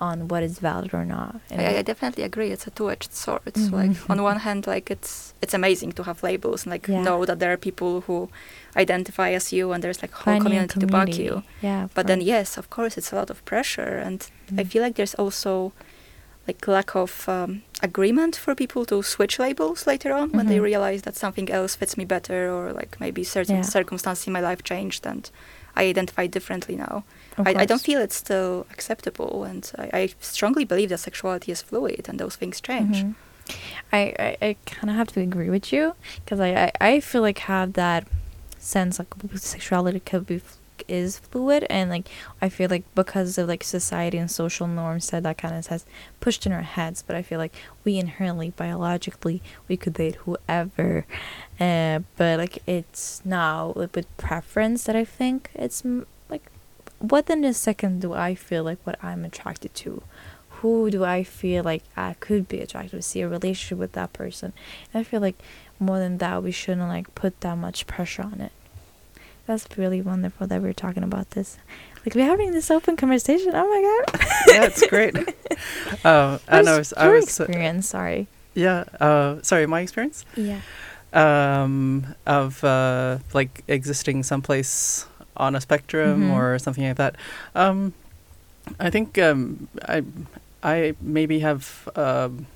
on 0.00 0.28
what 0.28 0.42
is 0.42 0.58
valid 0.58 0.92
or 0.92 1.04
not 1.04 1.40
I, 1.50 1.78
I 1.78 1.82
definitely 1.82 2.22
agree. 2.24 2.50
It's 2.50 2.66
a 2.66 2.70
two-edged 2.70 3.12
sword. 3.14 3.54
Mhm. 3.54 3.72
Like 3.72 4.10
on 4.10 4.22
one 4.22 4.38
hand, 4.40 4.66
like 4.66 4.90
it's 4.90 5.32
it's 5.42 5.54
amazing 5.54 5.92
to 5.92 6.02
have 6.02 6.22
labels 6.22 6.64
and 6.64 6.70
like 6.72 6.86
Yeah. 6.88 7.02
know 7.02 7.24
that 7.24 7.38
there 7.38 7.50
are 7.52 7.56
people 7.56 8.02
who 8.06 8.28
identify 8.76 9.30
as 9.32 9.52
you 9.52 9.72
and 9.72 9.82
there's 9.82 10.02
like 10.02 10.12
whole 10.12 10.34
finding 10.34 10.46
a 10.46 10.66
community, 10.68 10.80
to 10.80 10.86
back 10.86 11.18
you. 11.18 11.42
yeah 11.62 11.88
But 11.94 12.06
then 12.06 12.20
yes, 12.20 12.58
of 12.58 12.68
course, 12.68 12.96
it's 12.98 13.12
a 13.12 13.16
lot 13.16 13.30
of 13.30 13.38
pressure, 13.44 13.96
and 14.06 14.20
I 14.60 14.62
Mm. 14.64 14.68
feel 14.70 14.82
like 14.82 14.94
there's 14.96 15.14
also 15.18 15.72
like 16.48 16.66
lack 16.68 16.94
of 16.94 17.28
um, 17.28 17.62
agreement 17.82 18.36
for 18.36 18.54
people 18.54 18.84
to 18.86 19.02
switch 19.02 19.38
labels 19.38 19.86
later 19.86 20.12
on 20.12 20.30
when 20.30 20.46
they 20.46 20.58
Mhm. 20.58 20.62
realize 20.70 21.02
that 21.02 21.16
something 21.16 21.50
else 21.50 21.74
fits 21.74 21.96
me 21.96 22.04
better, 22.04 22.38
or 22.56 22.72
like 22.72 22.96
maybe 23.00 23.24
certain 23.24 23.56
Yeah. 23.56 23.62
circumstances 23.76 24.26
in 24.28 24.32
my 24.32 24.40
life 24.50 24.62
changed 24.62 25.06
and 25.06 25.28
I 25.74 25.82
identify 25.90 26.26
differently 26.28 26.76
now. 26.76 27.02
I, 27.38 27.54
I 27.62 27.64
don't 27.66 27.80
feel 27.82 28.00
it's 28.00 28.16
still 28.16 28.66
acceptable, 28.72 29.44
and 29.44 29.70
I, 29.78 29.90
I 29.92 30.08
strongly 30.20 30.64
believe 30.64 30.88
that 30.88 30.98
sexuality 30.98 31.52
is 31.52 31.60
fluid 31.62 32.08
and 32.08 32.18
those 32.18 32.36
things 32.36 32.60
change. 32.60 33.02
Mhm. 33.02 33.14
I, 33.92 34.14
I, 34.18 34.36
I 34.48 34.56
kind 34.66 34.90
of 34.90 34.96
have 34.96 35.08
to 35.12 35.20
agree 35.20 35.50
with 35.50 35.72
you 35.72 35.94
because 36.24 36.40
I, 36.40 36.50
I, 36.64 36.72
I 36.80 37.00
feel 37.00 37.22
like 37.22 37.38
have 37.40 37.74
that 37.74 38.06
sense 38.58 38.98
like 38.98 39.08
sexuality 39.36 40.00
could 40.00 40.26
be 40.26 40.40
is 40.88 41.18
fluid 41.18 41.64
and 41.70 41.88
like 41.90 42.08
I 42.42 42.48
feel 42.48 42.68
like 42.68 42.84
because 42.94 43.38
of 43.38 43.48
like 43.48 43.64
society 43.64 44.18
and 44.18 44.30
social 44.30 44.66
norms 44.66 45.10
that 45.10 45.22
that 45.22 45.38
kind 45.38 45.54
of 45.54 45.66
has 45.68 45.86
pushed 46.20 46.44
in 46.46 46.52
our 46.52 46.62
heads 46.62 47.02
but 47.06 47.16
I 47.16 47.22
feel 47.22 47.38
like 47.38 47.54
we 47.84 47.98
inherently 47.98 48.50
biologically 48.50 49.40
we 49.68 49.76
could 49.76 49.94
date 49.94 50.16
whoever 50.26 51.06
uh, 51.58 52.00
but 52.16 52.38
like 52.38 52.62
it's 52.66 53.22
now 53.24 53.72
with 53.74 53.96
preference 54.16 54.84
that 54.84 54.94
I 54.96 55.04
think 55.04 55.50
it's 55.54 55.82
what 56.98 57.28
in 57.30 57.44
a 57.44 57.54
second 57.54 58.00
do 58.00 58.12
I 58.12 58.34
feel 58.34 58.64
like 58.64 58.78
what 58.84 59.02
I'm 59.02 59.24
attracted 59.24 59.74
to? 59.76 60.02
Who 60.60 60.90
do 60.90 61.04
I 61.04 61.22
feel 61.22 61.62
like 61.62 61.84
I 61.96 62.14
could 62.18 62.48
be 62.48 62.60
attracted 62.60 62.96
to? 62.96 63.02
See 63.02 63.20
a 63.20 63.28
relationship 63.28 63.78
with 63.78 63.92
that 63.92 64.12
person. 64.12 64.52
And 64.92 65.00
I 65.00 65.04
feel 65.04 65.20
like 65.20 65.38
more 65.78 65.98
than 65.98 66.18
that 66.18 66.42
we 66.42 66.50
shouldn't 66.50 66.88
like 66.88 67.14
put 67.14 67.40
that 67.42 67.58
much 67.58 67.86
pressure 67.86 68.22
on 68.22 68.40
it. 68.40 68.52
That's 69.46 69.66
really 69.76 70.02
wonderful 70.02 70.46
that 70.46 70.60
we're 70.60 70.72
talking 70.72 71.02
about 71.02 71.30
this. 71.30 71.58
Like 72.04 72.14
we're 72.14 72.24
having 72.24 72.52
this 72.52 72.70
open 72.70 72.96
conversation. 72.96 73.52
Oh 73.54 73.68
my 73.68 73.82
god. 73.82 74.28
Yeah, 74.48 74.64
it's 74.64 74.86
great. 74.86 75.16
Uh, 76.04 76.38
I 76.48 76.62
know. 76.62 76.74
I 76.74 76.78
was, 76.78 76.92
I 76.92 77.04
your 77.06 77.14
was 77.14 77.40
uh, 77.40 77.44
experience? 77.44 77.88
Sorry. 77.88 78.28
Yeah. 78.54 78.84
Uh, 79.00 79.40
sorry, 79.42 79.66
my 79.66 79.80
experience? 79.80 80.24
Yeah. 80.36 80.60
Um, 81.12 82.14
of 82.26 82.62
uh, 82.62 83.18
like 83.32 83.64
existing 83.66 84.22
someplace 84.22 85.06
on 85.36 85.54
a 85.54 85.60
spectrum 85.60 86.28
Mhm. 86.28 86.34
or 86.34 86.58
something 86.58 86.84
like 86.86 86.96
that. 86.96 87.14
Um, 87.54 87.92
I 88.80 88.90
think 88.90 89.18
um, 89.18 89.68
I 89.88 90.02
I 90.62 90.94
maybe 91.00 91.40
have. 91.40 91.88
Um, 91.96 92.46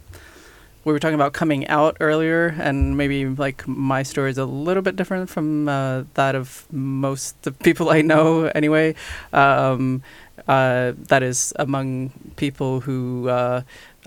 we 0.83 0.95
were 0.95 0.99
talking 0.99 1.15
about 1.15 1.35
coming 1.35 1.69
out 1.69 1.99
earlier, 2.01 2.57
and 2.59 2.97
maybe 2.97 3.27
like 3.27 3.69
my 3.69 4.03
story 4.03 4.31
is 4.31 4.39
a 4.39 4.47
little 4.47 4.83
bit 4.83 4.97
different 4.97 5.29
from 5.29 5.69
uh, 5.69 6.05
that 6.15 6.35
of 6.35 6.65
most 6.73 7.37
of 7.47 7.59
people 7.61 7.91
I 7.91 8.01
know. 8.01 8.47
Anyway, 8.55 8.95
um, 9.35 10.03
uh, 10.49 10.93
that 11.09 11.23
is 11.23 11.53
among 11.61 12.11
people 12.37 12.81
who 12.81 13.29
uh, 13.29 13.61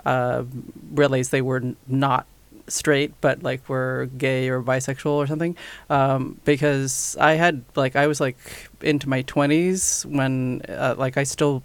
uh, 0.04 0.44
realized 0.92 1.32
they 1.32 1.44
were 1.46 1.58
n- 1.62 1.76
not 1.88 2.26
straight, 2.68 3.14
but 3.22 3.44
like 3.44 3.68
were 3.70 4.10
gay 4.18 4.50
or 4.50 4.62
bisexual 4.62 5.12
or 5.12 5.28
something. 5.28 5.56
Um, 5.90 6.40
because 6.46 7.18
I 7.20 7.34
had 7.34 7.64
like 7.76 7.96
I 7.96 8.08
was 8.08 8.20
like 8.20 8.38
into 8.82 9.10
my 9.10 9.22
twenties 9.24 10.06
when 10.08 10.62
uh, 10.70 10.96
like 10.98 11.18
I 11.18 11.24
still 11.24 11.64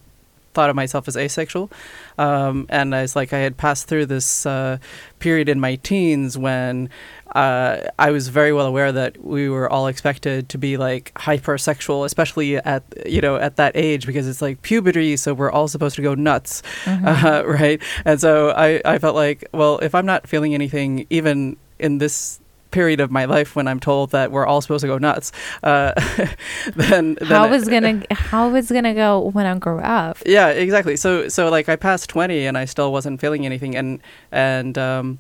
thought 0.55 0.71
of 0.71 0.77
myself 0.77 1.07
as 1.09 1.17
asexual, 1.17 1.71
um, 2.19 2.67
and 2.69 2.93
was 2.93 3.15
like 3.17 3.33
I 3.33 3.39
had 3.39 3.57
passed 3.57 3.87
through 3.89 4.07
this 4.07 4.45
uh, 4.47 4.79
period 5.19 5.49
in 5.49 5.61
my 5.61 5.77
teens 5.77 6.37
when 6.39 6.89
uh, 7.35 7.81
I 7.99 8.11
was 8.11 8.29
very 8.29 8.53
well 8.53 8.67
aware 8.67 8.91
that 8.93 9.23
we 9.23 9.49
were 9.49 9.71
all 9.71 9.87
expected 9.87 10.49
to 10.49 10.59
be 10.59 10.77
like 10.77 11.13
hypersexual, 11.15 12.05
especially 12.07 12.57
at 12.57 12.83
you 13.07 13.21
know 13.21 13.37
at 13.37 13.57
that 13.57 13.73
age 13.77 14.07
because 14.07 14.27
it's 14.27 14.43
like 14.43 14.63
puberty, 14.63 15.17
so 15.17 15.35
we're 15.35 15.51
all 15.51 15.69
supposed 15.69 15.97
to 15.97 16.03
go 16.03 16.15
nuts, 16.15 16.63
Mhm. 16.85 17.25
uh, 17.25 17.47
right? 17.61 17.83
And 18.05 18.21
so 18.21 18.51
I 18.51 18.81
I 18.85 18.99
felt 18.99 19.15
like 19.15 19.45
well 19.53 19.79
if 19.79 19.95
I'm 19.95 20.07
not 20.07 20.27
feeling 20.27 20.55
anything 20.55 21.07
even 21.11 21.57
in 21.79 21.99
this 21.99 22.41
period 22.71 23.01
of 23.01 23.11
my 23.11 23.25
life 23.25 23.57
when 23.57 23.67
I'm 23.69 23.81
told 23.81 24.11
that 24.11 24.31
we're 24.31 24.47
all 24.47 24.61
supposed 24.61 24.83
to 24.83 24.89
go 24.89 24.99
nuts, 24.99 25.33
uh, 25.63 25.93
then, 26.75 27.15
then 27.21 27.29
How 27.29 27.53
is 27.53 27.69
gonna 27.69 28.03
how 28.11 28.55
is 28.55 28.71
gonna 28.71 28.95
go 28.95 29.31
when 29.31 29.47
I 29.47 29.57
grow 29.59 29.79
up? 29.81 30.19
yeah, 30.27 30.49
exactly. 30.49 30.97
So 30.97 31.29
so 31.29 31.49
like 31.51 31.69
I 31.69 31.77
passed 31.77 32.09
20 32.11 32.47
and 32.47 32.57
I 32.59 32.65
still 32.67 32.93
wasn't 32.93 33.21
feeling 33.21 33.47
anything 33.47 33.77
and 33.77 34.01
and 34.33 34.77
um 34.79 35.19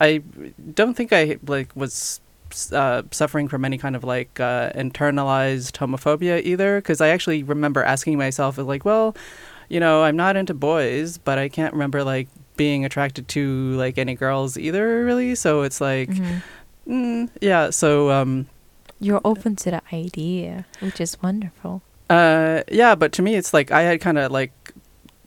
I 0.00 0.22
don't 0.74 0.94
think 0.94 1.12
I 1.12 1.38
like 1.46 1.70
was 1.74 2.20
uh, 2.72 3.02
suffering 3.10 3.48
from 3.48 3.64
any 3.64 3.78
kind 3.78 3.94
of 3.96 4.04
like 4.04 4.38
uh, 4.40 4.70
internalized 4.74 5.72
homophobia 5.78 6.42
either 6.42 6.78
because 6.78 7.00
I 7.00 7.08
actually 7.08 7.42
remember 7.42 7.82
asking 7.82 8.16
myself 8.18 8.58
like, 8.58 8.84
well, 8.84 9.14
you 9.68 9.80
know, 9.80 10.02
I'm 10.02 10.16
not 10.16 10.36
into 10.36 10.54
boys, 10.54 11.18
but 11.18 11.38
I 11.38 11.48
can't 11.48 11.72
remember 11.72 12.04
like 12.04 12.28
being 12.56 12.84
attracted 12.84 13.28
to 13.28 13.72
like 13.76 13.98
any 13.98 14.14
girls 14.14 14.56
either 14.58 15.04
really. 15.04 15.34
So 15.34 15.62
it's 15.62 15.80
like 15.80 16.10
Mhm. 16.10 16.42
Mm, 16.88 17.28
yeah, 17.40 17.70
so 17.70 18.10
um 18.10 18.46
You're 19.00 19.20
open 19.24 19.54
to 19.56 19.70
the 19.70 19.82
idea, 19.92 20.66
which 20.80 21.00
is 21.00 21.16
wonderful. 21.22 21.82
Uh, 22.10 22.62
yeah, 22.72 22.94
but 22.96 23.12
to 23.12 23.22
me, 23.22 23.36
it's 23.36 23.52
like 23.52 23.70
I 23.70 23.82
had 23.82 24.00
kind 24.00 24.18
of 24.18 24.32
like 24.32 24.50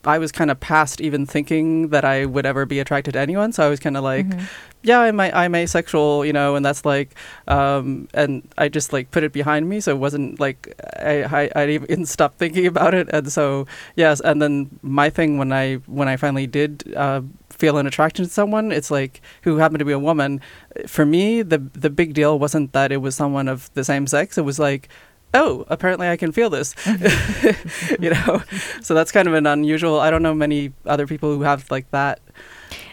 I 0.06 0.18
was 0.18 0.32
kind 0.32 0.50
of 0.50 0.60
past 0.60 1.00
even 1.02 1.26
thinking 1.26 1.90
that 1.90 2.04
I 2.04 2.26
would 2.26 2.46
ever 2.46 2.66
be 2.66 2.80
attracted 2.80 3.14
to 3.14 3.20
anyone. 3.20 3.52
So 3.54 3.66
I 3.66 3.70
was 3.70 3.80
kind 3.80 3.96
of 3.98 4.04
like, 4.04 4.26
Mhm. 4.28 4.42
yeah, 4.84 5.00
I'm 5.02 5.20
I'm 5.20 5.54
asexual, 5.54 6.26
you 6.26 6.34
know, 6.34 6.56
and 6.56 6.66
that's 6.66 6.84
like, 6.86 7.14
um, 7.48 8.08
and 8.14 8.42
I 8.58 8.68
just 8.70 8.94
like 8.94 9.12
put 9.12 9.24
it 9.24 9.32
behind 9.32 9.70
me, 9.70 9.80
so 9.80 9.92
it 9.92 10.00
wasn't 10.00 10.40
like 10.40 10.74
I 10.98 11.24
I, 11.24 11.52
I 11.56 11.68
even 11.70 12.06
stopped 12.16 12.38
thinking 12.40 12.66
about 12.66 12.94
it, 12.94 13.08
and 13.14 13.32
so 13.32 13.68
yes, 13.96 14.20
and 14.22 14.42
then 14.42 14.70
my 14.82 15.10
thing 15.10 15.38
when 15.38 15.54
I 15.54 15.76
when 15.86 16.08
I 16.08 16.18
finally 16.18 16.48
did 16.48 16.94
uh, 16.96 17.22
feel 17.50 17.78
an 17.78 17.86
attraction 17.86 18.26
to 18.26 18.32
someone, 18.32 18.72
it's 18.72 18.90
like 18.90 19.22
who 19.44 19.58
happened 19.58 19.80
to 19.80 19.86
be 19.86 19.92
a 19.94 20.00
woman. 20.00 20.42
For 20.88 21.06
me, 21.06 21.44
the 21.44 21.60
the 21.74 21.90
big 21.92 22.14
deal 22.16 22.40
wasn't 22.40 22.74
that 22.74 22.92
it 22.92 23.02
was 23.02 23.16
someone 23.16 23.48
of 23.48 23.70
the 23.76 23.84
same 23.84 24.08
sex. 24.08 24.38
It 24.38 24.46
was 24.46 24.58
like. 24.60 24.90
Oh, 25.34 25.66
apparently 25.70 26.10
I 26.10 26.18
can 26.18 26.32
feel 26.32 26.50
this, 26.50 26.76
you 28.00 28.10
know. 28.10 28.44
So 28.82 28.94
that's 28.94 29.12
kind 29.12 29.28
of 29.28 29.34
an 29.34 29.46
unusual. 29.46 30.00
I 30.00 30.12
don't 30.12 30.22
know 30.22 30.34
many 30.34 30.74
other 30.86 31.08
people 31.08 31.36
who 31.36 31.44
have 31.44 31.72
like 31.72 31.90
that 31.92 32.20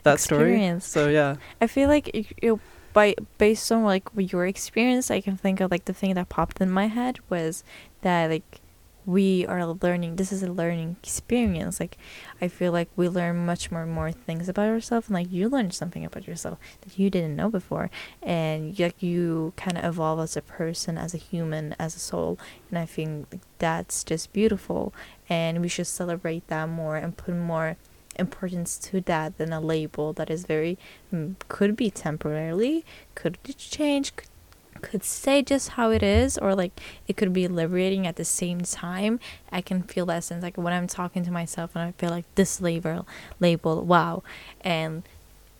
that 0.04 0.21
story. 0.21 0.52
Experience. 0.52 0.87
So 0.87 1.09
yeah. 1.09 1.37
I 1.61 1.66
feel 1.66 1.88
like 1.88 2.37
you, 2.42 2.61
by 2.92 3.14
based 3.38 3.71
on 3.73 3.83
like 3.85 4.09
your 4.16 4.47
experience, 4.47 5.11
I 5.11 5.21
can 5.21 5.37
think 5.37 5.61
of 5.61 5.71
like 5.71 5.87
the 5.87 5.92
thing 5.92 6.14
that 6.14 6.28
popped 6.28 6.61
in 6.61 6.71
my 6.71 6.87
head 6.87 7.18
was 7.28 7.64
that 8.02 8.30
like 8.30 8.61
we 9.09 9.47
are 9.47 9.65
learning. 9.65 10.17
This 10.17 10.33
is 10.33 10.43
a 10.43 10.53
learning 10.53 10.97
experience. 11.03 11.81
Like 11.81 11.97
I 12.43 12.49
feel 12.49 12.73
like 12.73 12.91
we 12.95 13.09
learn 13.09 13.47
much 13.47 13.71
more 13.71 13.83
and 13.83 13.91
more 13.91 14.12
things 14.12 14.50
about 14.50 14.69
ourselves, 14.69 15.09
and 15.09 15.15
like 15.15 15.33
you 15.33 15.49
learned 15.49 15.73
something 15.73 16.05
about 16.05 16.29
yourself 16.29 16.59
that 16.83 16.99
you 16.99 17.09
didn't 17.09 17.35
know 17.35 17.49
before, 17.49 17.91
and 18.23 18.79
like 18.79 19.03
you 19.03 19.55
kind 19.57 19.79
of 19.79 19.85
evolve 19.85 20.21
as 20.21 20.37
a 20.37 20.43
person, 20.43 20.99
as 20.99 21.15
a 21.15 21.19
human, 21.19 21.75
as 21.79 21.97
a 21.97 21.99
soul, 21.99 22.38
and 22.69 22.79
I 22.79 22.85
think 22.85 23.41
that's 23.59 24.05
just 24.05 24.35
beautiful, 24.35 24.93
and 25.27 25.62
we 25.62 25.69
should 25.69 25.87
celebrate 25.87 26.47
that 26.49 26.69
more 26.69 26.97
and 26.97 27.17
put 27.17 27.35
more 27.35 27.79
importance 28.19 28.77
to 28.79 29.00
that 29.03 29.38
than 29.38 29.53
a 29.53 29.61
label 29.61 30.12
that 30.12 30.29
is 30.29 30.45
very 30.45 30.77
mm, 31.15 31.35
could 31.49 31.77
be 31.77 31.88
temporarily 31.88 32.85
could 33.15 33.38
change 33.57 34.15
could, 34.17 34.29
could 34.78 35.04
say 35.04 35.42
just 35.42 35.70
how 35.70 35.90
it 35.90 36.02
is 36.02 36.38
or 36.38 36.54
like 36.54 36.73
it 37.06 37.16
could 37.16 37.32
be 37.32 37.47
liberating 37.49 38.06
at 38.06 38.16
the 38.16 38.25
same 38.25 38.61
time 38.62 39.18
i 39.52 39.61
can 39.61 39.82
feel 39.82 40.06
that 40.06 40.25
sense 40.25 40.42
like 40.42 40.56
when 40.56 40.73
i'm 40.73 40.87
talking 40.87 41.25
to 41.25 41.30
myself 41.30 41.75
and 41.75 41.82
i 41.85 41.92
feel 41.99 42.11
like 42.11 42.25
this 42.37 42.61
label 42.61 43.06
label 43.40 43.85
wow 43.85 44.23
and 44.62 45.02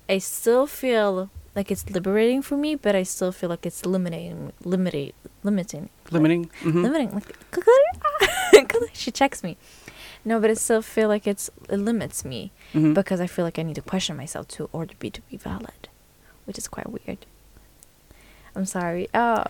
i 0.09 0.17
still 0.19 0.67
feel 0.67 1.29
like 1.55 1.71
it's 1.71 1.89
liberating 1.91 2.41
for 2.43 2.57
me 2.57 2.75
but 2.75 2.95
i 2.97 3.03
still 3.03 3.33
feel 3.33 3.49
like 3.51 3.67
it's 3.67 3.85
limiting 3.85 4.53
limiting 4.65 5.13
limiting 5.43 5.89
Limiting. 6.11 6.49
Mhm. 6.63 6.83
limiting 6.83 7.11
like 7.15 7.35
she 8.95 9.11
checks 9.11 9.43
me 9.43 9.57
no 10.25 10.41
but 10.41 10.51
i 10.51 10.55
still 10.55 10.83
feel 10.83 11.09
like 11.09 11.27
it's 11.27 11.51
it 11.69 11.77
limits 11.79 12.25
me 12.25 12.51
Mhm. 12.75 12.93
because 12.95 13.19
I 13.21 13.27
feel 13.27 13.45
like 13.47 13.59
I 13.59 13.63
need 13.63 13.77
to 13.77 13.83
question 13.83 14.15
myself 14.17 14.47
to 14.49 14.69
order 14.73 14.93
be 14.99 15.09
to 15.11 15.23
be 15.31 15.39
valid, 15.39 15.89
which 16.45 16.59
is 16.59 16.69
quite 16.69 16.89
weird. 16.91 17.25
I'm 18.55 18.65
sorry. 18.67 19.09
Oh, 19.15 19.45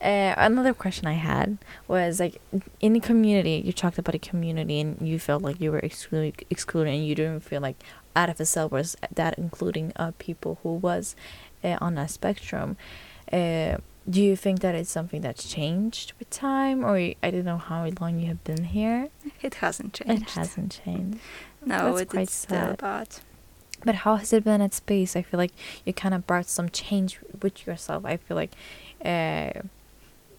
uh, 0.00 0.34
another 0.36 0.72
question 0.72 1.06
I 1.06 1.14
had 1.14 1.58
was 1.88 2.20
like 2.20 2.40
in 2.80 2.92
the 2.92 3.00
community. 3.00 3.62
You 3.64 3.72
talked 3.72 3.98
about 3.98 4.14
a 4.14 4.18
community, 4.18 4.80
and 4.80 5.00
you 5.00 5.18
felt 5.18 5.42
like 5.42 5.60
you 5.60 5.72
were 5.72 5.80
excluded, 5.80 6.44
excluded, 6.50 6.94
and 6.94 7.06
you 7.06 7.14
didn't 7.14 7.40
feel 7.40 7.60
like 7.60 7.76
RFSL 8.14 8.70
was 8.70 8.96
that 9.14 9.38
including 9.38 9.92
uh, 9.96 10.12
people 10.18 10.58
who 10.62 10.74
was 10.74 11.16
uh, 11.64 11.76
on 11.80 11.94
that 11.96 12.10
spectrum. 12.10 12.76
Uh, 13.32 13.78
do 14.08 14.22
you 14.22 14.36
think 14.36 14.60
that 14.60 14.74
it's 14.74 14.90
something 14.90 15.20
that's 15.20 15.46
changed 15.46 16.14
with 16.18 16.30
time, 16.30 16.82
or 16.84 16.96
I 16.96 17.30
don't 17.30 17.44
know 17.44 17.58
how 17.58 17.86
long 18.00 18.18
you 18.20 18.26
have 18.28 18.42
been 18.44 18.64
here? 18.64 19.08
It 19.42 19.56
hasn't 19.56 19.94
changed. 19.94 20.22
It 20.22 20.30
hasn't 20.30 20.80
changed. 20.84 21.18
No, 21.64 21.90
That's 21.90 22.00
it, 22.02 22.08
quite 22.08 22.22
it's 22.22 22.32
still 22.34 22.58
sad. 22.58 22.78
bad. 22.78 23.08
But 23.84 23.96
how 23.96 24.16
has 24.16 24.32
it 24.32 24.44
been 24.44 24.60
at 24.60 24.74
space? 24.74 25.14
I 25.16 25.22
feel 25.22 25.38
like 25.38 25.52
you 25.84 25.92
kind 25.92 26.14
of 26.14 26.26
brought 26.26 26.46
some 26.46 26.68
change 26.68 27.20
with 27.42 27.66
yourself. 27.66 28.04
I 28.04 28.16
feel 28.16 28.36
like 28.36 28.52
uh, 29.04 29.62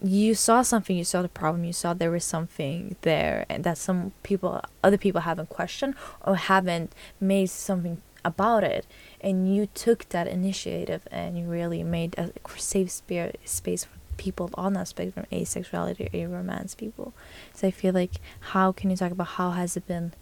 you 0.03 0.35
saw 0.35 0.61
something, 0.61 0.95
you 0.95 1.03
saw 1.03 1.21
the 1.21 1.29
problem, 1.29 1.63
you 1.63 1.73
saw 1.73 1.93
there 1.93 2.11
was 2.11 2.23
something 2.23 2.95
there, 3.01 3.45
and 3.49 3.63
that 3.63 3.77
some 3.77 4.11
people, 4.23 4.61
other 4.83 4.97
people 4.97 5.21
haven't 5.21 5.49
questioned 5.49 5.95
or 6.25 6.35
haven't 6.35 6.93
made 7.19 7.49
something 7.49 8.01
about 8.25 8.63
it. 8.63 8.85
And 9.21 9.53
you 9.53 9.67
took 9.67 10.09
that 10.09 10.27
initiative 10.27 11.07
and 11.11 11.37
you 11.37 11.45
really 11.45 11.83
made 11.83 12.15
a 12.17 12.31
safe 12.57 12.91
spa- 12.91 13.31
space 13.45 13.85
for 13.85 13.97
people 14.17 14.49
on 14.53 14.73
that 14.73 14.87
spectrum, 14.87 15.25
asexuality, 15.31 16.13
or 16.13 16.27
romance 16.27 16.75
people. 16.75 17.13
So 17.53 17.67
I 17.67 17.71
feel 17.71 17.93
like, 17.93 18.19
how 18.51 18.71
can 18.71 18.89
you 18.89 18.97
talk 18.97 19.11
about 19.11 19.27
how 19.27 19.51
has 19.51 19.77
it 19.77 19.87
been? 19.87 20.13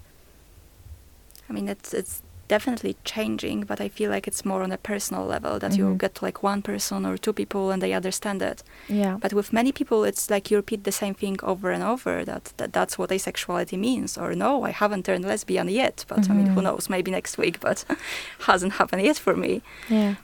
I 1.49 1.53
mean, 1.53 1.69
it's 1.69 1.93
it's 1.93 2.21
definitely 2.47 2.95
changing, 3.03 3.61
but 3.65 3.79
I 3.81 3.89
feel 3.89 4.09
like 4.09 4.27
it's 4.27 4.45
more 4.45 4.63
on 4.63 4.71
a 4.71 4.77
personal 4.77 5.25
level 5.25 5.59
that 5.59 5.75
you 5.77 5.85
Mhm. 5.85 5.97
get 5.97 6.15
to 6.15 6.25
like 6.25 6.43
one 6.43 6.61
person 6.61 7.05
or 7.05 7.17
two 7.17 7.33
people 7.33 7.71
and 7.71 7.81
they 7.81 7.93
understand 7.93 8.41
it. 8.41 8.63
Yeah. 8.87 9.17
But 9.21 9.33
with 9.33 9.51
many 9.51 9.71
people, 9.71 10.03
it's 10.09 10.29
like 10.29 10.49
you 10.51 10.57
repeat 10.57 10.83
the 10.83 10.91
same 10.91 11.13
thing 11.13 11.37
over 11.43 11.71
and 11.71 11.83
over 11.83 12.23
that, 12.25 12.53
that 12.57 12.71
that's 12.73 12.97
what 12.97 13.09
asexuality 13.09 13.77
means. 13.77 14.17
Or 14.17 14.33
no, 14.33 14.63
I 14.63 14.71
haven't 14.71 15.03
turned 15.05 15.25
lesbian 15.25 15.67
yet, 15.69 16.05
but 16.07 16.29
I 16.29 16.33
mean, 16.33 16.47
who 16.47 16.61
Mhm. 16.61 16.63
knows? 16.63 16.89
Maybe 16.89 17.11
next 17.11 17.37
week, 17.37 17.59
but 17.59 17.85
hasn't 18.47 18.73
happened 18.73 19.03
yet 19.03 19.17
for 19.19 19.35
me. 19.35 19.61
Yeah. 19.89 20.15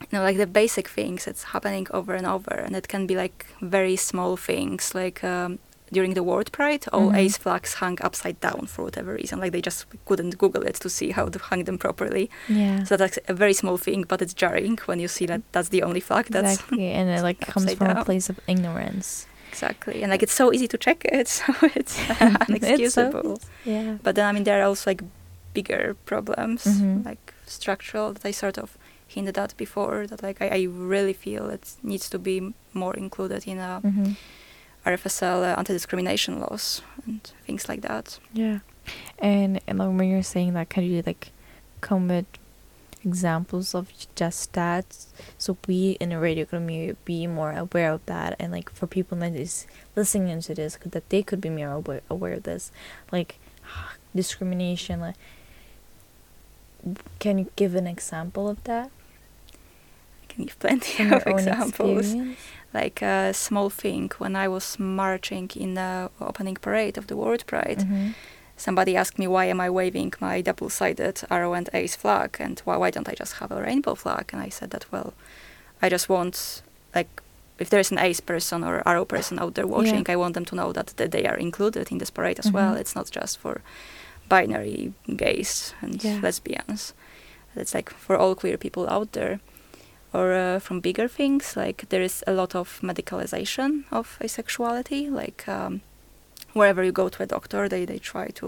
You 0.00 0.08
know, 0.18 0.22
like 0.22 0.36
the 0.38 0.46
basic 0.46 0.88
things, 0.88 1.26
it's 1.26 1.44
happening 1.54 1.86
over 1.90 2.14
and 2.14 2.26
over, 2.26 2.54
and 2.66 2.74
it 2.76 2.86
can 2.88 3.06
be 3.06 3.16
like 3.16 3.46
very 3.60 3.96
small 3.96 4.36
things, 4.36 4.94
like. 4.94 5.22
Um, 5.24 5.58
during 5.92 6.14
the 6.14 6.22
World 6.22 6.50
Pride, 6.52 6.84
all 6.92 7.10
Mhm. 7.10 7.16
ace 7.16 7.36
flags 7.38 7.74
hung 7.74 7.98
upside 8.02 8.38
down 8.40 8.66
for 8.66 8.82
whatever 8.84 9.14
reason. 9.14 9.38
Like 9.40 9.52
they 9.52 9.62
just 9.62 9.86
couldn't 10.04 10.36
Google 10.38 10.62
it 10.62 10.74
to 10.80 10.88
see 10.88 11.12
how 11.12 11.28
to 11.28 11.38
hang 11.50 11.64
them 11.64 11.78
properly. 11.78 12.28
Yeah. 12.48 12.84
So 12.84 12.96
that's 12.96 13.18
a 13.28 13.34
very 13.34 13.52
small 13.54 13.78
thing, 13.78 14.04
but 14.08 14.20
it's 14.22 14.34
jarring 14.34 14.78
when 14.86 14.98
you 15.00 15.08
see 15.08 15.26
that 15.26 15.42
that's 15.52 15.68
the 15.70 15.82
only 15.84 16.00
flag 16.00 16.26
that's 16.30 16.54
exactly, 16.54 16.90
and 16.98 17.08
it 17.10 17.22
like 17.22 17.40
comes 17.40 17.72
from 17.74 17.90
a 17.96 18.04
place 18.04 18.28
of 18.32 18.36
ignorance. 18.48 19.26
exactly, 19.52 20.02
and 20.02 20.10
like 20.12 20.22
it's 20.26 20.34
so 20.34 20.52
easy 20.52 20.66
to 20.68 20.76
check 20.78 21.04
it, 21.04 21.28
so 21.38 21.44
it's 21.74 21.94
It's 22.50 22.94
so 22.94 23.10
unexcusable. 23.10 23.40
Yeah. 23.64 23.98
but 24.02 24.14
then 24.16 24.26
I 24.26 24.32
mean 24.32 24.44
there 24.44 24.60
are 24.60 24.66
also 24.68 24.90
like 24.90 25.02
bigger 25.54 25.94
problems, 26.04 26.64
Mhm. 26.64 27.04
like 27.06 27.32
structural 27.46 28.12
that 28.12 28.24
I 28.26 28.32
sort 28.32 28.58
of 28.58 28.76
hinted 29.14 29.38
at 29.38 29.56
before. 29.56 30.06
That 30.08 30.22
like 30.22 30.38
I, 30.44 30.48
I 30.58 30.60
really 30.68 31.14
feel 31.14 31.48
it 31.56 31.64
needs 31.82 32.10
to 32.10 32.18
be 32.18 32.52
more 32.74 32.94
included 32.98 33.46
in 33.46 33.58
a 33.58 33.80
hmm 33.80 34.12
RFSL 34.86 35.42
uh, 35.42 35.58
anti-discrimination 35.58 36.40
laws 36.40 36.80
and 37.04 37.20
things 37.46 37.68
like 37.68 37.82
that. 37.82 38.18
Yeah. 38.32 38.60
And 39.18 39.60
and 39.66 39.78
like, 39.78 39.88
when 39.98 40.08
you're 40.08 40.22
saying 40.22 40.54
that, 40.54 40.68
can 40.68 40.84
you 40.84 41.02
like 41.04 41.32
come 41.80 42.08
with 42.08 42.26
examples 43.04 43.74
of 43.74 43.92
just 44.16 44.52
that, 44.54 44.86
so 45.38 45.56
we 45.68 45.96
in 46.00 46.08
the 46.10 46.18
radio 46.18 46.44
community 46.44 46.96
be 47.04 47.26
more 47.26 47.52
aware 47.52 47.92
of 47.92 48.04
that, 48.06 48.34
and 48.38 48.50
like 48.52 48.70
for 48.70 48.86
people 48.86 49.16
that 49.18 49.34
is 49.34 49.66
listening 49.94 50.40
to 50.40 50.54
this, 50.54 50.76
could- 50.76 50.92
that 50.92 51.08
they 51.10 51.22
could 51.22 51.40
be 51.40 51.50
more 51.50 51.70
aware, 51.72 52.00
aware 52.10 52.34
of 52.34 52.42
this, 52.44 52.70
like 53.12 53.38
discrimination. 54.14 55.00
Like, 55.00 55.16
can 57.18 57.38
you 57.38 57.50
give 57.56 57.74
an 57.74 57.86
example 57.86 58.48
of 58.48 58.62
that 58.64 58.90
I 60.22 60.26
can 60.32 60.44
give 60.44 60.58
plenty 60.58 61.02
of 61.12 61.26
examples. 61.26 62.06
experience? 62.06 62.38
Like 62.74 63.00
a 63.02 63.32
small 63.32 63.70
thing 63.70 64.10
when 64.18 64.36
I 64.36 64.48
was 64.48 64.78
marching 64.78 65.50
in 65.56 65.74
the 65.74 66.10
opening 66.20 66.56
parade 66.56 66.98
of 66.98 67.06
the 67.06 67.16
World 67.16 67.44
Pride. 67.46 67.78
Mhm. 67.80 68.14
somebody 68.58 68.96
asked 68.96 69.18
me 69.18 69.26
why 69.26 69.44
am 69.44 69.60
I 69.60 69.68
waving 69.68 70.14
my 70.18 70.40
double-sided 70.40 71.16
aro 71.30 71.54
and 71.58 71.68
ace 71.74 71.94
flag 71.94 72.36
and 72.40 72.58
why, 72.64 72.76
why 72.78 72.90
don't 72.90 73.06
I 73.08 73.14
just 73.14 73.34
have 73.34 73.52
a 73.52 73.60
rainbow 73.60 73.94
flag? 73.94 74.30
And 74.32 74.40
I 74.40 74.48
said 74.48 74.70
that 74.70 74.86
well, 74.90 75.12
I 75.82 75.90
just 75.90 76.08
want 76.08 76.62
like 76.94 77.10
if 77.58 77.68
there's 77.68 77.90
an 77.92 77.98
ace 77.98 78.20
person 78.20 78.64
or 78.64 78.82
aro 78.86 79.06
person 79.06 79.38
out 79.38 79.54
there 79.56 79.66
watching, 79.66 80.06
I 80.08 80.16
want 80.16 80.32
them 80.34 80.46
to 80.46 80.54
know 80.56 80.72
that, 80.72 80.86
that 80.96 81.10
they 81.10 81.26
are 81.26 81.36
included 81.36 81.92
in 81.92 81.98
this 81.98 82.10
parade 82.10 82.38
as 82.38 82.50
well. 82.50 82.74
Mhm. 82.74 82.80
It's 82.80 82.94
not 82.96 83.10
just 83.10 83.38
for 83.38 83.60
binary 84.28 84.92
gays 85.16 85.74
and 85.82 86.02
Yeah. 86.02 86.20
lesbians. 86.22 86.94
It's 87.54 87.74
like 87.74 87.90
for 87.90 88.16
all 88.16 88.34
queer 88.34 88.56
people 88.56 88.88
out 88.88 89.12
there. 89.12 89.40
Or 90.16 90.26
uh, 90.32 90.58
from 90.66 90.80
bigger 90.80 91.08
things. 91.08 91.56
Like 91.56 91.78
there 91.88 92.04
is 92.04 92.24
a 92.26 92.32
lot 92.32 92.54
of 92.54 92.80
medicalization 92.82 93.84
of 93.90 94.18
asexuality. 94.20 95.02
Like 95.22 95.40
um, 95.48 95.80
wherever 96.58 96.82
you 96.84 96.92
go 96.92 97.08
to 97.08 97.22
a 97.22 97.26
doctor, 97.26 97.68
they 97.68 97.84
they 97.86 97.98
try 97.98 98.28
to 98.40 98.46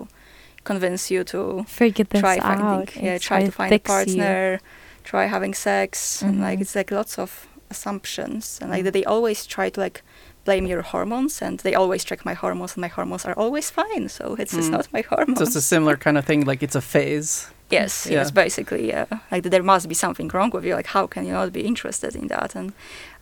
convince 0.65 1.11
you 1.15 1.25
to 1.25 1.65
Figure 1.69 2.07
this 2.11 2.21
try 2.21 2.37
out. 2.39 2.43
finding, 2.43 3.05
yeah, 3.05 3.13
and 3.15 3.23
try 3.23 3.41
to 3.45 3.53
find 3.53 3.73
a 3.73 3.75
fix 3.75 3.89
you. 3.89 3.95
partner, 3.95 4.61
try 5.05 5.25
having 5.27 5.55
sex, 5.55 6.23
and 6.23 6.41
like 6.47 6.61
it's 6.65 6.75
like 6.77 6.91
lots 7.01 7.19
of 7.19 7.31
assumptions, 7.71 8.59
and 8.61 8.71
like 8.71 8.85
that 8.85 8.93
they 8.93 9.05
always 9.05 9.47
try 9.47 9.71
to 9.71 9.81
like 9.81 10.03
blame 10.45 10.67
your 10.67 10.83
hormones, 10.83 11.43
and 11.43 11.61
they 11.61 11.75
always 11.75 12.05
check 12.05 12.25
my 12.25 12.35
hormones, 12.35 12.73
and 12.77 12.81
my 12.81 12.89
hormones 12.89 13.25
are 13.27 13.35
always 13.45 13.71
fine, 13.71 14.09
so 14.09 14.25
it's 14.39 14.55
it's 14.59 14.69
Mm. 14.69 14.77
not 14.77 14.87
my 14.93 15.03
hormones. 15.13 15.39
So 15.39 15.45
it's 15.45 15.57
a 15.57 15.61
similar 15.75 15.97
kind 15.97 16.17
of 16.19 16.25
thing. 16.25 16.45
Like 16.51 16.63
it's 16.67 16.77
a 16.77 16.81
phase. 16.95 17.49
Yes, 17.71 18.07
Yeah. 18.07 18.31
basically, 18.33 18.89
yeah. 18.89 19.07
Like 19.31 19.43
there 19.51 19.63
must 19.63 19.89
be 19.89 19.95
something 19.95 20.29
wrong 20.29 20.51
with 20.51 20.65
you. 20.65 20.75
Like 20.75 20.87
how 20.87 21.07
can 21.07 21.27
you 21.27 21.33
not 21.33 21.53
be 21.53 21.61
interested 21.67 22.15
in 22.17 22.29
that? 22.29 22.55
And 22.55 22.73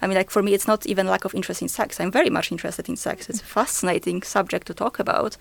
I 0.00 0.06
mean, 0.06 0.16
like 0.16 0.30
for 0.30 0.42
me, 0.42 0.54
it's 0.54 0.68
not 0.68 0.86
even 0.86 1.06
lack 1.08 1.24
of 1.24 1.34
interest 1.34 1.62
in 1.62 1.68
sex. 1.68 1.98
I'm 2.00 2.12
very 2.12 2.30
much 2.30 2.52
interested 2.52 2.88
in 2.88 2.96
sex. 2.96 3.28
It's 3.28 3.40
a 3.40 3.44
fascinating 3.44 4.22
subject 4.22 4.66
to 4.68 4.74
talk 4.74 4.98
about. 5.00 5.36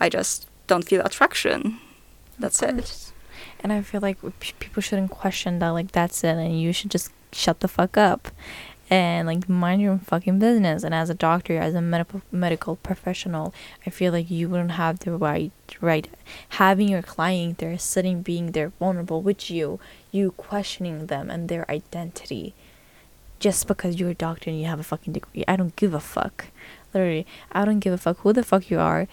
I 0.00 0.08
just 0.08 0.46
don't 0.66 0.84
feel 0.88 1.02
attraction. 1.04 1.78
That's 2.38 2.62
it. 2.62 3.12
And 3.60 3.72
I 3.72 3.82
feel 3.82 4.00
like 4.00 4.18
p- 4.40 4.54
people 4.60 4.80
shouldn't 4.82 5.10
question 5.10 5.58
that. 5.58 5.68
Like 5.70 5.92
that's 5.92 6.24
it, 6.24 6.36
and 6.36 6.58
you 6.60 6.72
should 6.72 6.90
just 6.90 7.10
shut 7.32 7.60
the 7.60 7.68
fuck 7.68 7.96
up, 7.98 8.28
and 8.90 9.26
like 9.26 9.48
mind 9.48 9.82
your 9.82 9.92
own 9.92 9.98
fucking 9.98 10.38
business. 10.38 10.82
And 10.82 10.94
as 10.94 11.10
a 11.10 11.14
doctor, 11.14 11.58
as 11.58 11.74
a 11.74 11.82
medical 11.82 12.22
medical 12.32 12.76
professional, 12.76 13.52
I 13.86 13.90
feel 13.90 14.12
like 14.12 14.30
you 14.30 14.48
wouldn't 14.48 14.72
have 14.72 15.00
the 15.00 15.12
right 15.12 15.52
right 15.80 16.08
having 16.50 16.88
your 16.88 17.02
client 17.02 17.58
there, 17.58 17.78
sitting, 17.78 18.22
being 18.22 18.52
there, 18.52 18.72
vulnerable 18.78 19.22
with 19.22 19.50
you, 19.50 19.78
you 20.10 20.32
questioning 20.32 21.06
them 21.06 21.30
and 21.30 21.48
their 21.48 21.70
identity, 21.70 22.54
just 23.38 23.66
because 23.66 24.00
you're 24.00 24.10
a 24.10 24.14
doctor 24.14 24.50
and 24.50 24.60
you 24.60 24.66
have 24.66 24.80
a 24.80 24.84
fucking 24.84 25.12
degree. 25.12 25.44
I 25.46 25.56
don't 25.56 25.76
give 25.76 25.94
a 25.94 26.00
fuck. 26.00 26.46
Literally, 26.94 27.26
I 27.52 27.64
don't 27.64 27.80
give 27.80 27.92
a 27.92 27.98
fuck 27.98 28.18
who 28.20 28.32
the 28.32 28.42
fuck 28.42 28.70
you 28.70 28.78
are. 28.78 29.06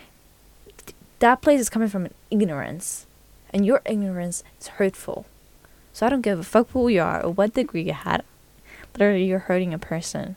That 1.20 1.42
place 1.42 1.60
is 1.60 1.70
coming 1.70 1.90
from 1.90 2.06
an 2.06 2.14
ignorance 2.30 3.08
and 3.52 3.66
your 3.66 3.82
ignorance 3.86 4.44
is 4.60 4.68
hurtful. 4.68 5.26
So 5.94 6.06
I 6.06 6.10
don't 6.10 6.22
give 6.22 6.40
a 6.40 6.44
fuck 6.44 6.70
who 6.72 6.90
you 6.90 7.02
are 7.02 7.24
or 7.24 7.32
what 7.32 7.54
degree 7.54 7.84
you 7.84 7.94
had. 7.94 8.24
Literally, 8.98 9.26
you're 9.26 9.40
hurting 9.40 9.74
a 9.74 9.80
person. 9.80 10.36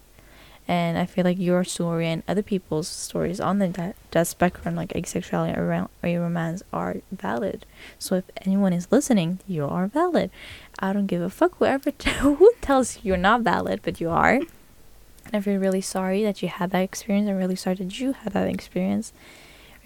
And 0.66 0.99
I 0.99 1.07
feel 1.07 1.25
like 1.25 1.38
your 1.38 1.64
story 1.64 2.07
and 2.09 2.23
other 2.29 2.42
people's 2.42 2.88
stories 2.88 3.40
on 3.40 3.59
the 3.59 3.94
that 4.11 4.27
spectrum, 4.27 4.75
like 4.75 4.90
asexuality 4.90 5.57
or 5.57 5.66
ro- 5.66 5.90
or 6.03 6.21
romance, 6.21 6.62
are 6.75 6.97
valid. 7.11 7.64
So 7.99 8.16
if 8.16 8.25
anyone 8.44 8.75
is 8.75 8.92
listening, 8.92 9.38
you 9.47 9.64
are 9.64 9.87
valid. 9.87 10.31
I 10.79 10.92
don't 10.92 11.07
give 11.07 11.23
a 11.23 11.31
fuck 11.31 11.57
whoever 11.57 11.90
t- 11.90 12.11
who 12.21 12.53
tells 12.61 12.97
you 12.97 13.01
you're 13.05 13.16
not 13.16 13.40
valid, 13.40 13.81
but 13.83 13.99
you 13.99 14.11
are. 14.11 14.35
And 14.35 15.35
I 15.35 15.40
feel 15.40 15.59
really 15.59 15.81
sorry 15.81 16.23
that 16.25 16.42
you 16.42 16.49
had 16.49 16.71
that 16.73 16.83
experience. 16.83 17.29
I'm 17.29 17.37
really 17.37 17.57
sorry 17.57 17.77
that 17.77 17.99
you 17.99 18.12
had 18.12 18.35
that 18.35 18.49
experience, 18.49 19.12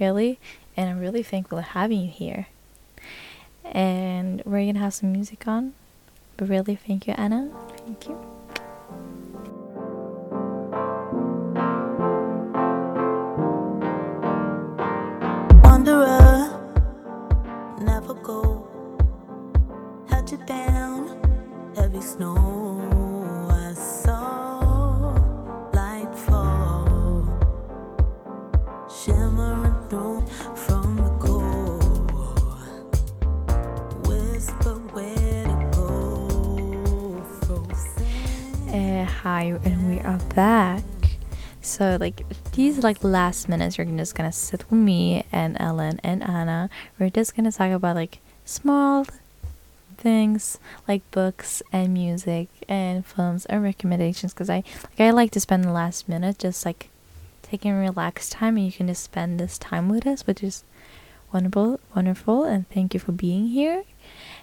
really. 0.01 0.41
And 0.77 0.91
I'm 0.91 0.99
really 0.99 1.23
thankful 1.23 1.59
for 1.59 1.63
having 1.63 2.01
you 2.01 2.11
here 2.11 2.49
and 3.65 4.43
we're 4.45 4.67
gonna 4.67 4.79
have 4.79 4.95
some 4.95 5.13
music 5.13 5.47
on. 5.47 5.75
But 6.37 6.49
really, 6.49 6.77
thank 6.77 7.07
you, 7.07 7.15
Anna. 7.17 7.51
Thank 7.85 8.09
you. 8.09 8.42
Wanderer, 15.85 16.47
never 17.81 18.15
go. 18.15 18.69
Held 20.09 20.31
you 20.31 20.39
down, 20.47 21.09
heavy 21.75 22.01
snow. 22.01 22.39
I 23.51 23.73
saw 23.75 24.61
light 25.75 26.15
fall, 26.15 27.27
shimmering 28.89 29.75
through 29.91 30.25
from 30.55 30.99
the 30.99 31.11
core. 31.19 31.81
Whisper 34.07 34.77
where 34.95 35.47
to 35.47 35.57
go. 35.75 35.89
Uh, 38.73 39.05
hi, 39.05 39.59
and 39.65 39.89
we 39.91 39.99
are 39.99 40.21
back. 40.37 40.85
So, 41.61 41.97
like, 41.99 42.25
these 42.53 42.83
like 42.83 43.03
last 43.03 43.49
minutes, 43.49 43.79
you're 43.79 43.87
just 43.87 44.15
gonna 44.15 44.33
sit 44.33 44.71
with 44.71 44.73
me 44.73 45.25
and 45.33 45.57
Ellen 45.59 46.01
and 46.03 46.23
Anna. 46.23 46.71
We're 46.99 47.11
just 47.11 47.35
gonna 47.35 47.53
talk 47.53 47.73
about 47.73 47.97
like 47.97 48.19
small 48.45 49.07
things 49.97 50.59
like 50.89 51.09
books 51.13 51.63
and 51.73 51.95
music 51.95 52.49
and 52.69 53.07
films 53.07 53.47
and 53.47 53.63
recommendations 53.63 54.35
because 54.35 54.51
I 54.51 54.65
like 54.83 55.01
I 55.01 55.11
like 55.11 55.31
to 55.33 55.41
spend 55.41 55.65
the 55.65 55.73
last 55.73 56.09
minute 56.09 56.39
just 56.39 56.67
like 56.67 56.89
taking 57.43 57.73
relaxed 57.73 58.33
time 58.33 58.57
and 58.57 58.67
you 58.67 58.73
can 58.73 58.89
just 58.89 59.05
spend 59.05 59.39
this 59.39 59.59
time 59.59 59.89
with 59.89 60.07
us, 60.07 60.27
which 60.27 60.43
is 60.43 60.65
wonderful, 61.33 61.81
wonderful, 61.95 62.45
and 62.45 62.69
thank 62.71 62.95
you 62.95 63.01
for 63.01 63.13
being 63.13 63.49
here. 63.49 63.85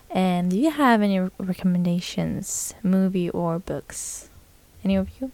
And 0.09 0.49
do 0.49 0.57
you 0.57 0.71
have 0.71 1.01
any 1.01 1.19
recommendations, 1.37 2.73
movie 2.81 3.29
or 3.29 3.59
books? 3.59 4.29
Any 4.83 4.95
of 4.95 5.09
you? 5.19 5.31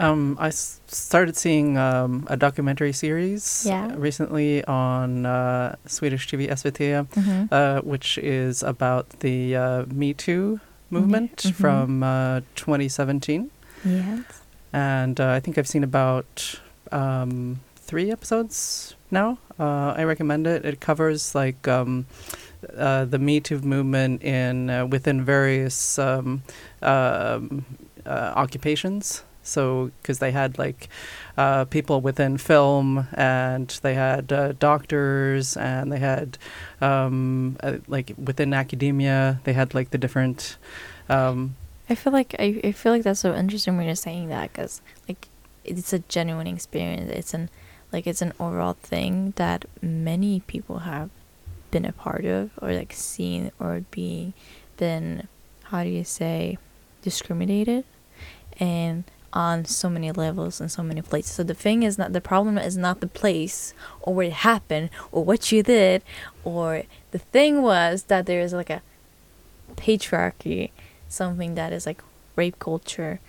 Um, 0.00 0.36
I 0.40 0.48
s- 0.48 0.80
started 0.88 1.36
seeing 1.36 1.76
um, 1.76 2.26
a 2.28 2.36
documentary 2.36 2.92
series 2.92 3.64
Yeah. 3.66 3.92
recently 3.96 4.64
on 4.64 5.26
uh, 5.26 5.76
Swedish 5.86 6.26
TV 6.28 6.48
SVT, 6.48 7.06
Mm-hmm. 7.14 7.42
uh, 7.52 7.80
which 7.82 8.18
is 8.18 8.62
about 8.62 9.08
the 9.20 9.56
uh, 9.56 9.84
Me 9.92 10.14
Too 10.14 10.60
movement 10.90 11.36
mhm. 11.44 11.54
from 11.54 12.02
uh, 12.02 12.40
2017. 12.56 13.50
yes. 13.84 14.24
and 14.72 15.20
uh, 15.20 15.30
I 15.36 15.40
think 15.40 15.58
I've 15.58 15.68
seen 15.68 15.84
about 15.84 16.60
um, 16.92 17.60
three 17.76 18.10
episodes 18.10 18.94
now. 19.10 19.38
Uh, 19.58 19.92
I 19.96 20.04
recommend 20.04 20.46
it. 20.46 20.64
It 20.64 20.80
covers 20.80 21.34
like 21.34 21.66
um, 21.68 22.06
uh, 22.76 23.04
the 23.04 23.18
Me 23.18 23.40
Too 23.40 23.58
movement 23.60 24.22
in 24.22 24.70
uh, 24.70 24.86
within 24.86 25.24
various 25.24 25.98
um, 25.98 26.42
um, 26.82 27.64
uh, 28.06 28.32
occupations. 28.36 29.22
So, 29.50 29.90
because 30.00 30.18
they 30.18 30.30
had 30.30 30.58
like 30.58 30.88
uh, 31.36 31.64
people 31.66 32.00
within 32.00 32.38
film, 32.38 33.08
and 33.14 33.68
they 33.82 33.94
had 33.94 34.32
uh, 34.32 34.52
doctors, 34.52 35.56
and 35.56 35.92
they 35.92 35.98
had 35.98 36.38
um, 36.80 37.56
uh, 37.62 37.78
like 37.88 38.12
within 38.16 38.54
academia, 38.54 39.40
they 39.44 39.52
had 39.52 39.74
like 39.74 39.90
the 39.90 39.98
different. 39.98 40.56
Um, 41.08 41.56
I 41.88 41.94
feel 41.96 42.12
like 42.12 42.36
I, 42.38 42.60
I 42.62 42.72
feel 42.72 42.92
like 42.92 43.02
that's 43.02 43.20
so 43.20 43.34
interesting 43.34 43.76
when 43.76 43.86
you're 43.86 43.94
saying 43.96 44.28
that 44.28 44.52
because 44.52 44.80
like 45.08 45.28
it's 45.64 45.92
a 45.92 45.98
genuine 46.00 46.46
experience. 46.46 47.10
It's 47.10 47.34
an 47.34 47.50
like 47.92 48.06
it's 48.06 48.22
an 48.22 48.32
overall 48.38 48.74
thing 48.74 49.32
that 49.36 49.64
many 49.82 50.40
people 50.40 50.80
have 50.80 51.10
been 51.70 51.84
a 51.84 51.92
part 51.92 52.24
of 52.24 52.50
or 52.60 52.72
like 52.72 52.92
seen 52.92 53.50
or 53.58 53.84
being 53.90 54.32
been 54.76 55.28
how 55.64 55.84
do 55.84 55.90
you 55.90 56.04
say 56.04 56.58
discriminated 57.02 57.84
and 58.58 59.04
on 59.32 59.64
so 59.64 59.88
many 59.88 60.10
levels 60.12 60.60
and 60.60 60.70
so 60.70 60.82
many 60.82 61.02
places. 61.02 61.32
So 61.32 61.42
the 61.44 61.54
thing 61.54 61.82
is 61.82 61.96
not 61.98 62.12
the 62.12 62.20
problem 62.20 62.58
is 62.58 62.76
not 62.76 63.00
the 63.00 63.06
place 63.06 63.74
or 64.02 64.14
where 64.14 64.26
it 64.26 64.32
happened 64.32 64.90
or 65.12 65.24
what 65.24 65.52
you 65.52 65.62
did 65.62 66.02
or 66.44 66.82
the 67.12 67.18
thing 67.18 67.62
was 67.62 68.04
that 68.04 68.26
there 68.26 68.40
is 68.40 68.52
like 68.52 68.70
a 68.70 68.82
patriarchy, 69.76 70.70
something 71.08 71.54
that 71.54 71.72
is 71.72 71.86
like 71.86 72.02
rape 72.36 72.58
culture, 72.58 73.20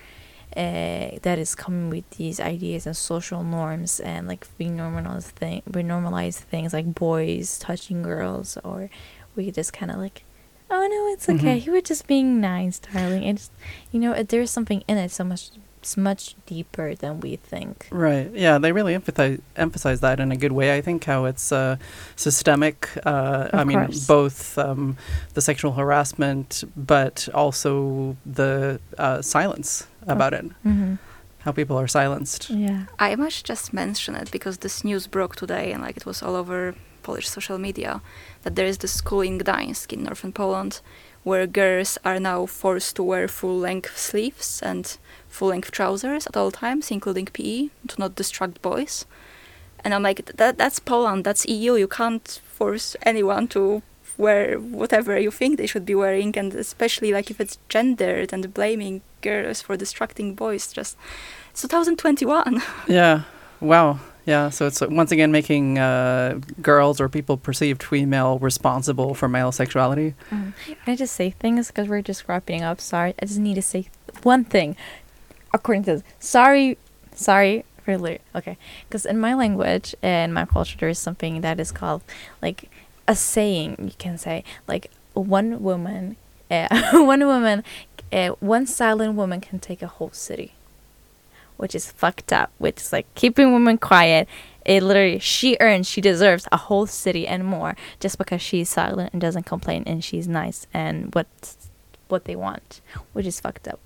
uh, 0.55 1.17
that 1.21 1.37
is 1.39 1.55
coming 1.55 1.89
with 1.89 2.09
these 2.11 2.39
ideas 2.39 2.85
and 2.85 2.97
social 2.97 3.43
norms 3.43 3.99
and 4.01 4.27
like 4.27 4.45
we 4.57 4.65
normalize 4.65 5.23
thing 5.23 5.61
we 5.73 5.81
normalize 5.81 6.35
things 6.35 6.73
like 6.73 6.93
boys 6.93 7.57
touching 7.57 8.01
girls 8.01 8.57
or 8.65 8.89
we 9.35 9.49
just 9.49 9.71
kind 9.71 9.89
of 9.89 9.97
like 9.97 10.23
oh 10.69 10.85
no 10.87 11.13
it's 11.13 11.29
okay 11.29 11.57
Mhm. 11.57 11.65
you 11.65 11.71
were 11.71 11.79
just 11.79 12.05
being 12.05 12.41
nice 12.41 12.79
darling 12.79 13.23
it's 13.23 13.49
you 13.93 13.99
know 14.01 14.21
there's 14.23 14.51
something 14.51 14.83
in 14.89 14.97
it 14.97 15.09
so 15.09 15.23
much 15.23 15.51
it's 15.81 15.97
much 15.97 16.35
deeper 16.45 16.93
than 16.93 17.19
we 17.21 17.35
think 17.37 17.87
Right. 17.91 18.29
Yeah, 18.33 18.59
they 18.59 18.71
really 18.71 18.93
emphasize 18.93 19.39
emphasize 19.55 19.99
that 20.01 20.19
in 20.19 20.31
a 20.31 20.37
good 20.37 20.51
way. 20.51 20.77
I 20.77 20.81
think 20.81 21.03
how 21.03 21.25
it's 21.25 21.51
uh, 21.51 21.75
systemic. 22.15 22.77
Uh, 23.05 23.49
Of 23.51 23.59
I 23.59 23.63
mean, 23.63 23.89
both 24.07 24.57
um, 24.57 24.97
the 25.33 25.41
sexual 25.41 25.71
harassment, 25.73 26.63
but 26.75 27.27
also 27.33 28.15
the 28.25 28.79
uh, 28.97 29.21
silence 29.21 29.87
about 30.07 30.33
it. 30.33 30.45
mm-hmm. 30.65 30.95
How 31.45 31.51
people 31.51 31.77
are 31.79 31.87
silenced. 31.87 32.49
yeah 32.49 32.81
I 32.99 33.15
must 33.15 33.49
just 33.49 33.73
mention 33.73 34.15
it 34.21 34.29
because 34.31 34.57
this 34.59 34.83
news 34.83 35.07
broke 35.07 35.35
today 35.35 35.73
and 35.73 35.81
like 35.81 35.97
it 35.97 36.05
was 36.05 36.21
all 36.21 36.35
over 36.35 36.75
Polish 37.03 37.27
social 37.29 37.57
media 37.57 38.01
that 38.43 38.55
there 38.55 38.69
is 38.69 38.77
this 38.77 38.93
school 38.93 39.21
in 39.21 39.39
Gdańsk 39.39 39.91
in 39.93 40.03
northern 40.03 40.33
Poland 40.33 40.81
where 41.23 41.47
girls 41.47 41.97
are 42.03 42.19
now 42.19 42.45
forced 42.45 42.95
to 42.95 43.03
wear 43.03 43.27
full-length 43.27 43.97
sleeves 43.97 44.61
and 44.61 44.97
full-length 45.31 45.71
trousers 45.71 46.27
at 46.27 46.37
all 46.37 46.51
times, 46.51 46.91
including 46.91 47.25
PE, 47.25 47.69
to 47.87 47.99
not 47.99 48.15
distract 48.15 48.61
boys. 48.61 49.05
And 49.83 49.93
I'm 49.93 50.03
like, 50.03 50.25
that 50.37 50.57
that's 50.57 50.79
Poland, 50.79 51.23
that's 51.23 51.47
EU. 51.47 51.73
You 51.75 51.87
can't 51.87 52.39
force 52.45 52.95
anyone 53.01 53.47
to 53.49 53.81
wear 54.17 54.59
whatever 54.59 55.17
you 55.17 55.31
think 55.31 55.57
they 55.57 55.65
should 55.65 55.85
be 55.85 55.95
wearing, 55.95 56.37
and 56.37 56.53
especially 56.53 57.11
like 57.11 57.31
if 57.31 57.39
it's 57.39 57.57
gendered 57.69 58.31
and 58.31 58.53
blaming 58.53 59.01
girls 59.21 59.61
for 59.61 59.75
distracting 59.75 60.35
boys. 60.35 60.71
Just 60.71 60.97
it's 61.51 61.61
2021. 61.61 62.61
Yeah. 62.87 63.23
Wow. 63.59 63.99
Yeah. 64.25 64.49
So 64.49 64.67
it's 64.67 64.81
uh, 64.81 64.87
once 64.89 65.11
again 65.11 65.31
making 65.31 65.79
uh, 65.79 66.39
girls 66.61 67.01
or 67.01 67.09
people 67.09 67.37
perceived 67.37 67.81
female 67.83 68.37
responsible 68.39 69.13
for 69.15 69.27
male 69.27 69.51
sexuality. 69.51 70.13
Can 70.29 70.53
I 70.87 70.95
just 70.95 71.15
say 71.15 71.31
things 71.31 71.67
because 71.67 71.87
we're 71.87 72.01
just 72.01 72.27
wrapping 72.27 72.61
up? 72.61 72.79
Sorry, 72.79 73.13
I 73.21 73.25
just 73.25 73.39
need 73.39 73.55
to 73.55 73.61
say 73.61 73.89
one 74.23 74.45
thing. 74.45 74.75
According 75.53 75.83
to 75.83 75.95
this, 75.95 76.03
sorry, 76.19 76.77
sorry, 77.13 77.65
really, 77.85 78.19
okay. 78.35 78.57
Because 78.87 79.05
in 79.05 79.19
my 79.19 79.33
language 79.33 79.95
and 80.01 80.33
my 80.33 80.45
culture, 80.45 80.77
there 80.79 80.89
is 80.89 80.99
something 80.99 81.41
that 81.41 81.59
is 81.59 81.71
called 81.71 82.01
like 82.41 82.69
a 83.07 83.15
saying. 83.15 83.75
You 83.79 83.93
can 83.97 84.17
say 84.17 84.43
like 84.67 84.91
one 85.13 85.61
woman, 85.61 86.15
uh, 86.49 86.67
one 86.93 87.25
woman, 87.25 87.63
uh, 88.11 88.29
one 88.39 88.65
silent 88.65 89.15
woman 89.15 89.41
can 89.41 89.59
take 89.59 89.81
a 89.81 89.87
whole 89.87 90.11
city, 90.11 90.53
which 91.57 91.75
is 91.75 91.91
fucked 91.91 92.31
up. 92.31 92.51
Which 92.57 92.77
is 92.77 92.93
like 92.93 93.13
keeping 93.15 93.53
women 93.53 93.77
quiet. 93.77 94.27
It 94.63 94.83
literally, 94.83 95.17
she 95.17 95.57
earns, 95.59 95.89
she 95.89 96.01
deserves 96.01 96.47
a 96.51 96.57
whole 96.57 96.85
city 96.85 97.27
and 97.27 97.43
more 97.43 97.75
just 97.99 98.19
because 98.19 98.43
she's 98.43 98.69
silent 98.69 99.11
and 99.11 99.19
doesn't 99.19 99.47
complain 99.47 99.83
and 99.87 100.03
she's 100.03 100.27
nice 100.27 100.67
and 100.71 101.13
what 101.15 101.25
what 102.09 102.25
they 102.25 102.35
want, 102.35 102.81
which 103.13 103.25
is 103.25 103.39
fucked 103.39 103.67
up. 103.67 103.79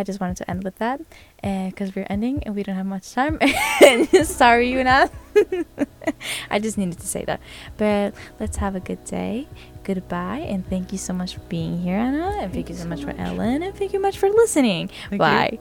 I 0.00 0.02
just 0.02 0.18
wanted 0.18 0.38
to 0.38 0.50
end 0.50 0.64
with 0.64 0.76
that 0.76 1.00
eh, 1.42 1.68
because 1.68 1.94
we're 1.94 2.06
ending 2.08 2.42
and 2.44 2.54
we 2.54 2.62
don't 2.62 2.74
have 2.74 2.86
much 2.86 3.12
time. 3.12 3.38
Sorry, 4.24 4.72
Yuna. 4.72 5.10
I 6.50 6.58
just 6.58 6.78
needed 6.78 6.98
to 7.00 7.06
say 7.06 7.24
that. 7.26 7.40
But 7.76 8.14
let's 8.40 8.56
have 8.56 8.74
a 8.74 8.80
good 8.80 9.04
day. 9.04 9.46
Goodbye 9.84 10.46
and 10.48 10.66
thank 10.68 10.92
you 10.92 10.98
so 10.98 11.12
much 11.12 11.34
for 11.34 11.40
being 11.48 11.80
here, 11.82 11.96
Anna. 11.96 12.38
And 12.40 12.52
thank 12.52 12.70
you 12.70 12.74
so 12.74 12.86
much 12.86 13.04
for 13.04 13.10
Ellen. 13.10 13.62
And 13.62 13.74
thank 13.74 13.92
you 13.92 14.00
much 14.00 14.16
for 14.16 14.30
listening. 14.30 14.88
Thank 15.10 15.12
you. 15.12 15.58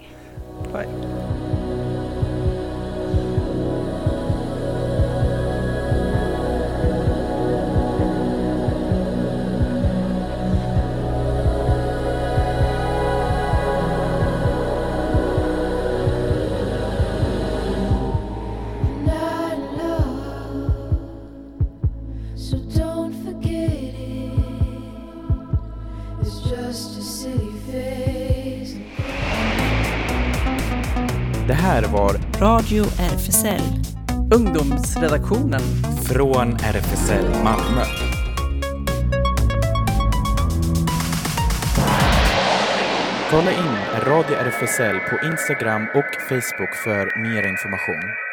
Bye. 0.74 1.56
Här 31.80 31.88
var 31.88 32.40
Radio 32.40 32.84
RFSL. 32.84 33.62
Ungdomsredaktionen. 34.36 35.62
från 36.06 36.56
RFSL 36.56 37.44
Malmö. 37.44 37.84
Kolla 43.32 43.52
in 43.52 44.04
Radio 44.06 44.36
RFSL 44.36 45.00
på 45.00 45.28
Instagram 45.28 45.88
och 45.96 46.22
Facebook 46.30 46.76
för 46.76 47.22
mer 47.22 47.48
information. 47.48 48.29